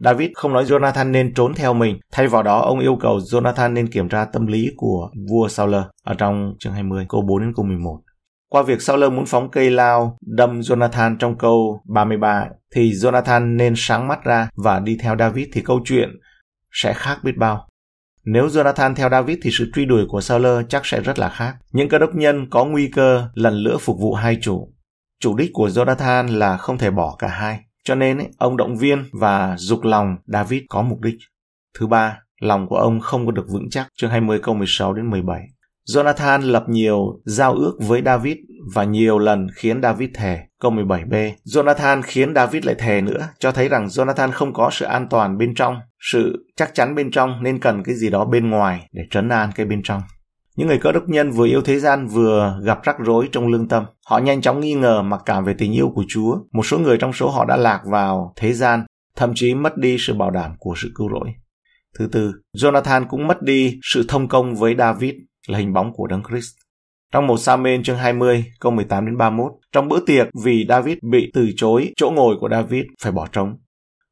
David 0.00 0.30
không 0.34 0.52
nói 0.52 0.64
Jonathan 0.64 1.10
nên 1.10 1.34
trốn 1.34 1.54
theo 1.54 1.74
mình, 1.74 1.98
thay 2.12 2.28
vào 2.28 2.42
đó 2.42 2.60
ông 2.60 2.80
yêu 2.80 2.96
cầu 3.00 3.18
Jonathan 3.18 3.72
nên 3.72 3.86
kiểm 3.86 4.08
tra 4.08 4.24
tâm 4.24 4.46
lý 4.46 4.70
của 4.76 5.10
vua 5.30 5.48
Saul 5.48 5.74
ở 6.04 6.14
trong 6.18 6.54
chương 6.58 6.72
20 6.72 7.06
câu 7.08 7.22
4 7.22 7.40
đến 7.40 7.52
câu 7.56 7.64
11. 7.64 8.00
Qua 8.48 8.62
việc 8.62 8.82
Sauler 8.82 9.12
muốn 9.12 9.26
phóng 9.26 9.50
cây 9.50 9.70
lao 9.70 10.16
đâm 10.26 10.60
Jonathan 10.60 11.16
trong 11.16 11.38
câu 11.38 11.82
33 11.94 12.46
thì 12.74 12.92
Jonathan 12.92 13.56
nên 13.56 13.74
sáng 13.76 14.08
mắt 14.08 14.24
ra 14.24 14.48
và 14.56 14.80
đi 14.80 14.98
theo 15.00 15.16
David 15.18 15.46
thì 15.52 15.60
câu 15.60 15.80
chuyện 15.84 16.08
sẽ 16.72 16.92
khác 16.92 17.18
biết 17.24 17.36
bao. 17.36 17.68
Nếu 18.24 18.46
Jonathan 18.46 18.94
theo 18.94 19.10
David 19.10 19.38
thì 19.42 19.50
sự 19.58 19.70
truy 19.74 19.84
đuổi 19.84 20.04
của 20.08 20.20
Sauler 20.20 20.66
chắc 20.68 20.86
sẽ 20.86 21.00
rất 21.00 21.18
là 21.18 21.28
khác. 21.28 21.56
Những 21.72 21.88
cơ 21.88 21.98
đốc 21.98 22.14
nhân 22.14 22.46
có 22.50 22.64
nguy 22.64 22.88
cơ 22.88 23.28
lần 23.34 23.54
lnữa 23.54 23.76
phục 23.80 23.96
vụ 24.00 24.14
hai 24.14 24.38
chủ. 24.42 24.72
Chủ 25.20 25.36
đích 25.36 25.50
của 25.52 25.68
Jonathan 25.68 26.38
là 26.38 26.56
không 26.56 26.78
thể 26.78 26.90
bỏ 26.90 27.16
cả 27.18 27.28
hai. 27.28 27.60
Cho 27.84 27.94
nên 27.94 28.18
ông 28.38 28.56
động 28.56 28.76
viên 28.76 29.04
và 29.12 29.56
dục 29.58 29.84
lòng 29.84 30.16
David 30.26 30.62
có 30.68 30.82
mục 30.82 31.00
đích. 31.00 31.16
Thứ 31.78 31.86
ba, 31.86 32.18
lòng 32.40 32.68
của 32.68 32.76
ông 32.76 33.00
không 33.00 33.26
có 33.26 33.32
được 33.32 33.46
vững 33.48 33.70
chắc. 33.70 33.88
Chương 33.98 34.10
20 34.10 34.38
câu 34.42 34.54
16 34.54 34.92
đến 34.92 35.10
17. 35.10 35.40
Jonathan 35.94 36.40
lập 36.40 36.64
nhiều 36.68 37.20
giao 37.24 37.54
ước 37.54 37.76
với 37.80 38.02
David 38.04 38.36
và 38.74 38.84
nhiều 38.84 39.18
lần 39.18 39.46
khiến 39.54 39.82
David 39.82 40.10
thề. 40.14 40.38
Câu 40.60 40.72
17b, 40.72 41.32
Jonathan 41.44 42.02
khiến 42.04 42.34
David 42.34 42.64
lại 42.64 42.74
thề 42.78 43.00
nữa, 43.00 43.28
cho 43.38 43.52
thấy 43.52 43.68
rằng 43.68 43.86
Jonathan 43.86 44.30
không 44.32 44.52
có 44.52 44.70
sự 44.72 44.84
an 44.84 45.06
toàn 45.10 45.38
bên 45.38 45.54
trong, 45.54 45.76
sự 46.00 46.46
chắc 46.56 46.74
chắn 46.74 46.94
bên 46.94 47.10
trong 47.10 47.42
nên 47.42 47.58
cần 47.58 47.82
cái 47.82 47.94
gì 47.94 48.10
đó 48.10 48.24
bên 48.24 48.50
ngoài 48.50 48.88
để 48.92 49.02
trấn 49.10 49.28
an 49.28 49.50
cái 49.54 49.66
bên 49.66 49.82
trong. 49.82 50.02
Những 50.56 50.68
người 50.68 50.78
cơ 50.78 50.92
đốc 50.92 51.08
nhân 51.08 51.30
vừa 51.30 51.46
yêu 51.46 51.62
thế 51.62 51.78
gian 51.78 52.06
vừa 52.06 52.60
gặp 52.62 52.78
rắc 52.84 52.96
rối 52.98 53.28
trong 53.32 53.48
lương 53.48 53.68
tâm. 53.68 53.84
Họ 54.06 54.18
nhanh 54.18 54.40
chóng 54.40 54.60
nghi 54.60 54.74
ngờ 54.74 55.02
mặc 55.02 55.20
cảm 55.26 55.44
về 55.44 55.54
tình 55.58 55.72
yêu 55.72 55.92
của 55.94 56.04
Chúa. 56.08 56.38
Một 56.52 56.66
số 56.66 56.78
người 56.78 56.98
trong 56.98 57.12
số 57.12 57.30
họ 57.30 57.44
đã 57.44 57.56
lạc 57.56 57.80
vào 57.90 58.32
thế 58.36 58.52
gian, 58.52 58.84
thậm 59.16 59.32
chí 59.34 59.54
mất 59.54 59.76
đi 59.76 59.96
sự 59.98 60.14
bảo 60.14 60.30
đảm 60.30 60.52
của 60.58 60.74
sự 60.76 60.90
cứu 60.94 61.08
rỗi. 61.12 61.34
Thứ 61.98 62.08
tư, 62.12 62.32
Jonathan 62.56 63.04
cũng 63.08 63.26
mất 63.26 63.42
đi 63.42 63.78
sự 63.82 64.04
thông 64.08 64.28
công 64.28 64.54
với 64.54 64.74
David 64.78 65.14
là 65.46 65.58
hình 65.58 65.72
bóng 65.72 65.92
của 65.92 66.06
Đấng 66.06 66.22
Christ. 66.28 66.50
Trong 67.12 67.26
một 67.26 67.36
Sa-mênh 67.36 67.82
chương 67.82 67.96
20, 67.96 68.44
câu 68.60 68.72
18 68.72 69.06
đến 69.06 69.16
31, 69.16 69.52
trong 69.72 69.88
bữa 69.88 70.00
tiệc 70.00 70.26
vì 70.44 70.66
David 70.68 70.96
bị 71.10 71.30
từ 71.34 71.50
chối, 71.56 71.92
chỗ 71.96 72.10
ngồi 72.10 72.36
của 72.40 72.48
David 72.48 72.84
phải 73.02 73.12
bỏ 73.12 73.26
trống. 73.32 73.56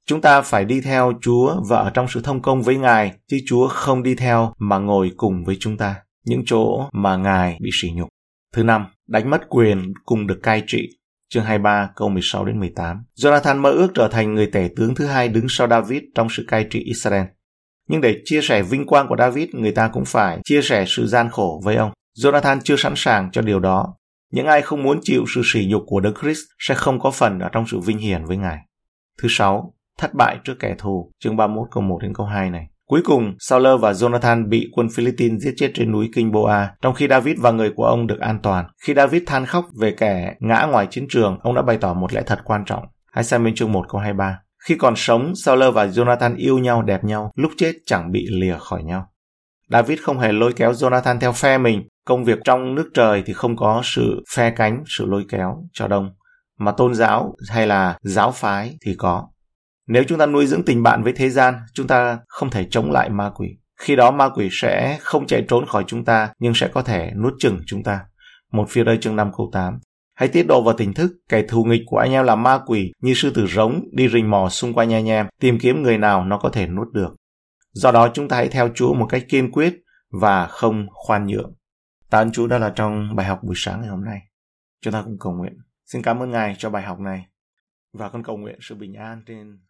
Chúng 0.07 0.21
ta 0.21 0.43
phải 0.43 0.64
đi 0.64 0.81
theo 0.81 1.12
Chúa 1.21 1.62
và 1.69 1.79
ở 1.79 1.91
trong 1.91 2.07
sự 2.09 2.21
thông 2.25 2.43
công 2.43 2.62
với 2.62 2.76
Ngài, 2.76 3.12
chứ 3.29 3.38
Chúa 3.47 3.69
không 3.69 4.03
đi 4.03 4.14
theo 4.14 4.53
mà 4.59 4.79
ngồi 4.79 5.11
cùng 5.17 5.45
với 5.45 5.57
chúng 5.61 5.76
ta, 5.76 5.97
những 6.25 6.43
chỗ 6.47 6.88
mà 6.93 7.17
Ngài 7.17 7.59
bị 7.61 7.71
sỉ 7.73 7.91
nhục. 7.95 8.09
Thứ 8.55 8.62
năm, 8.62 8.87
đánh 9.09 9.31
mất 9.31 9.49
quyền 9.49 9.93
cùng 10.05 10.26
được 10.26 10.41
cai 10.43 10.62
trị. 10.67 10.88
Chương 11.29 11.45
23 11.45 11.91
câu 11.97 12.09
16 12.09 12.45
đến 12.45 12.61
18. 12.61 13.05
Jonathan 13.17 13.61
mơ 13.61 13.71
ước 13.71 13.88
trở 13.95 14.09
thành 14.09 14.35
người 14.35 14.47
tể 14.47 14.69
tướng 14.76 14.95
thứ 14.95 15.07
hai 15.07 15.29
đứng 15.29 15.47
sau 15.49 15.69
David 15.69 16.03
trong 16.14 16.29
sự 16.31 16.45
cai 16.49 16.67
trị 16.71 16.81
Israel. 16.81 17.25
Nhưng 17.88 18.00
để 18.00 18.21
chia 18.25 18.41
sẻ 18.43 18.62
vinh 18.62 18.87
quang 18.87 19.09
của 19.09 19.17
David, 19.19 19.49
người 19.53 19.73
ta 19.73 19.88
cũng 19.88 20.05
phải 20.05 20.38
chia 20.45 20.62
sẻ 20.62 20.85
sự 20.88 21.07
gian 21.07 21.31
khổ 21.31 21.61
với 21.64 21.76
ông. 21.76 21.91
Jonathan 22.19 22.61
chưa 22.64 22.76
sẵn 22.76 22.93
sàng 22.97 23.31
cho 23.33 23.43
điều 23.43 23.61
đó. 23.61 23.95
Những 24.33 24.47
ai 24.47 24.62
không 24.62 24.83
muốn 24.83 25.00
chịu 25.03 25.25
sự 25.35 25.43
sỉ 25.45 25.67
nhục 25.71 25.83
của 25.87 26.00
Đấng 26.00 26.14
Christ 26.21 26.41
sẽ 26.59 26.75
không 26.75 27.00
có 27.00 27.11
phần 27.11 27.38
ở 27.38 27.49
trong 27.53 27.64
sự 27.67 27.79
vinh 27.79 27.99
hiển 27.99 28.25
với 28.25 28.37
Ngài. 28.37 28.59
Thứ 29.23 29.29
sáu, 29.31 29.75
thất 29.99 30.14
bại 30.14 30.38
trước 30.45 30.55
kẻ 30.61 30.75
thù, 30.79 31.12
chương 31.19 31.37
31 31.37 31.69
câu 31.71 31.83
1 31.83 31.99
đến 32.03 32.14
câu 32.14 32.26
2 32.26 32.50
này. 32.50 32.67
Cuối 32.87 33.00
cùng, 33.05 33.35
Saul 33.38 33.67
và 33.81 33.93
Jonathan 33.93 34.49
bị 34.49 34.71
quân 34.73 34.88
Philippines 34.95 35.43
giết 35.43 35.55
chết 35.57 35.71
trên 35.75 35.93
núi 35.93 36.11
Kinh 36.14 36.33
Boa, 36.33 36.75
trong 36.83 36.95
khi 36.95 37.09
David 37.09 37.38
và 37.41 37.50
người 37.50 37.71
của 37.76 37.85
ông 37.85 38.07
được 38.07 38.21
an 38.21 38.38
toàn. 38.43 38.67
Khi 38.83 38.95
David 38.95 39.23
than 39.26 39.47
khóc 39.47 39.64
về 39.81 39.95
kẻ 39.99 40.35
ngã 40.41 40.67
ngoài 40.71 40.87
chiến 40.91 41.07
trường, 41.09 41.38
ông 41.43 41.55
đã 41.55 41.62
bày 41.62 41.79
tỏ 41.79 41.95
một 41.95 42.12
lẽ 42.14 42.23
thật 42.26 42.38
quan 42.45 42.64
trọng. 42.67 42.85
Hãy 43.12 43.25
xem 43.25 43.45
bên 43.45 43.55
chương 43.55 43.73
1 43.73 43.85
câu 43.88 44.00
23. 44.00 44.38
Khi 44.68 44.76
còn 44.76 44.97
sống, 44.97 45.33
Saul 45.37 45.62
và 45.75 45.87
Jonathan 45.87 46.37
yêu 46.37 46.59
nhau 46.59 46.83
đẹp 46.83 47.04
nhau, 47.04 47.33
lúc 47.35 47.52
chết 47.56 47.73
chẳng 47.87 48.12
bị 48.12 48.26
lìa 48.30 48.56
khỏi 48.59 48.83
nhau. 48.85 49.06
David 49.71 50.00
không 50.00 50.18
hề 50.18 50.33
lôi 50.33 50.52
kéo 50.52 50.73
Jonathan 50.73 51.18
theo 51.18 51.33
phe 51.33 51.59
mình. 51.59 51.88
Công 52.06 52.25
việc 52.25 52.38
trong 52.44 52.75
nước 52.75 52.90
trời 52.94 53.23
thì 53.26 53.33
không 53.33 53.56
có 53.56 53.80
sự 53.85 54.23
phe 54.35 54.50
cánh, 54.50 54.83
sự 54.87 55.06
lôi 55.06 55.25
kéo 55.28 55.64
cho 55.73 55.88
đông. 55.88 56.11
Mà 56.59 56.73
tôn 56.73 56.94
giáo 56.94 57.35
hay 57.50 57.66
là 57.66 57.99
giáo 58.02 58.33
phái 58.33 58.76
thì 58.85 58.94
có. 58.99 59.28
Nếu 59.87 60.04
chúng 60.09 60.18
ta 60.18 60.26
nuôi 60.26 60.47
dưỡng 60.47 60.64
tình 60.64 60.83
bạn 60.83 61.02
với 61.02 61.12
thế 61.12 61.30
gian, 61.30 61.54
chúng 61.75 61.87
ta 61.87 62.18
không 62.28 62.50
thể 62.50 62.66
chống 62.71 62.90
lại 62.90 63.11
ma 63.11 63.30
quỷ. 63.35 63.49
Khi 63.80 63.97
đó 63.97 64.11
ma 64.11 64.28
quỷ 64.28 64.49
sẽ 64.52 64.99
không 65.00 65.26
chạy 65.26 65.44
trốn 65.49 65.66
khỏi 65.66 65.85
chúng 65.87 66.04
ta, 66.04 66.28
nhưng 66.38 66.54
sẽ 66.54 66.68
có 66.68 66.83
thể 66.83 67.11
nuốt 67.23 67.33
chừng 67.38 67.61
chúng 67.66 67.83
ta. 67.83 68.00
Một 68.52 68.66
phía 68.71 68.85
đây 68.85 68.99
chương 69.00 69.16
5 69.16 69.30
câu 69.37 69.50
8. 69.52 69.78
Hãy 70.14 70.28
tiết 70.28 70.42
độ 70.42 70.62
vào 70.62 70.75
tỉnh 70.76 70.94
thức, 70.94 71.12
kẻ 71.28 71.42
thù 71.49 71.64
nghịch 71.64 71.83
của 71.87 71.99
anh 71.99 72.12
em 72.12 72.25
là 72.25 72.37
ma 72.37 72.61
quỷ, 72.66 72.92
như 73.00 73.14
sư 73.14 73.33
tử 73.35 73.47
rống, 73.47 73.85
đi 73.92 74.09
rình 74.09 74.30
mò 74.30 74.49
xung 74.49 74.75
quanh 74.75 74.92
anh 74.92 75.09
em, 75.09 75.26
tìm 75.40 75.59
kiếm 75.61 75.83
người 75.83 75.99
nào 75.99 76.25
nó 76.25 76.38
có 76.38 76.49
thể 76.49 76.66
nuốt 76.66 76.92
được. 76.92 77.14
Do 77.73 77.92
đó 77.92 78.11
chúng 78.14 78.28
ta 78.28 78.37
hãy 78.37 78.49
theo 78.49 78.68
Chúa 78.75 78.94
một 78.94 79.06
cách 79.06 79.25
kiên 79.28 79.52
quyết 79.52 79.75
và 80.11 80.47
không 80.47 80.87
khoan 80.90 81.26
nhượng. 81.26 81.54
Tạ 82.11 82.18
ơn 82.18 82.33
Chúa 82.33 82.47
đó 82.47 82.59
là 82.59 82.73
trong 82.76 83.16
bài 83.16 83.26
học 83.26 83.40
buổi 83.42 83.54
sáng 83.56 83.80
ngày 83.80 83.90
hôm 83.90 84.04
nay. 84.04 84.21
Chúng 84.80 84.92
ta 84.92 85.02
cùng 85.02 85.16
cầu 85.21 85.33
nguyện. 85.33 85.52
Xin 85.87 86.02
cảm 86.02 86.23
ơn 86.23 86.30
Ngài 86.30 86.54
cho 86.59 86.71
bài 86.71 86.83
học 86.83 87.00
này. 87.00 87.26
Và 87.92 88.09
con 88.09 88.23
cầu 88.23 88.37
nguyện 88.37 88.59
sự 88.61 88.75
bình 88.75 88.94
an 88.94 89.23
trên 89.26 89.59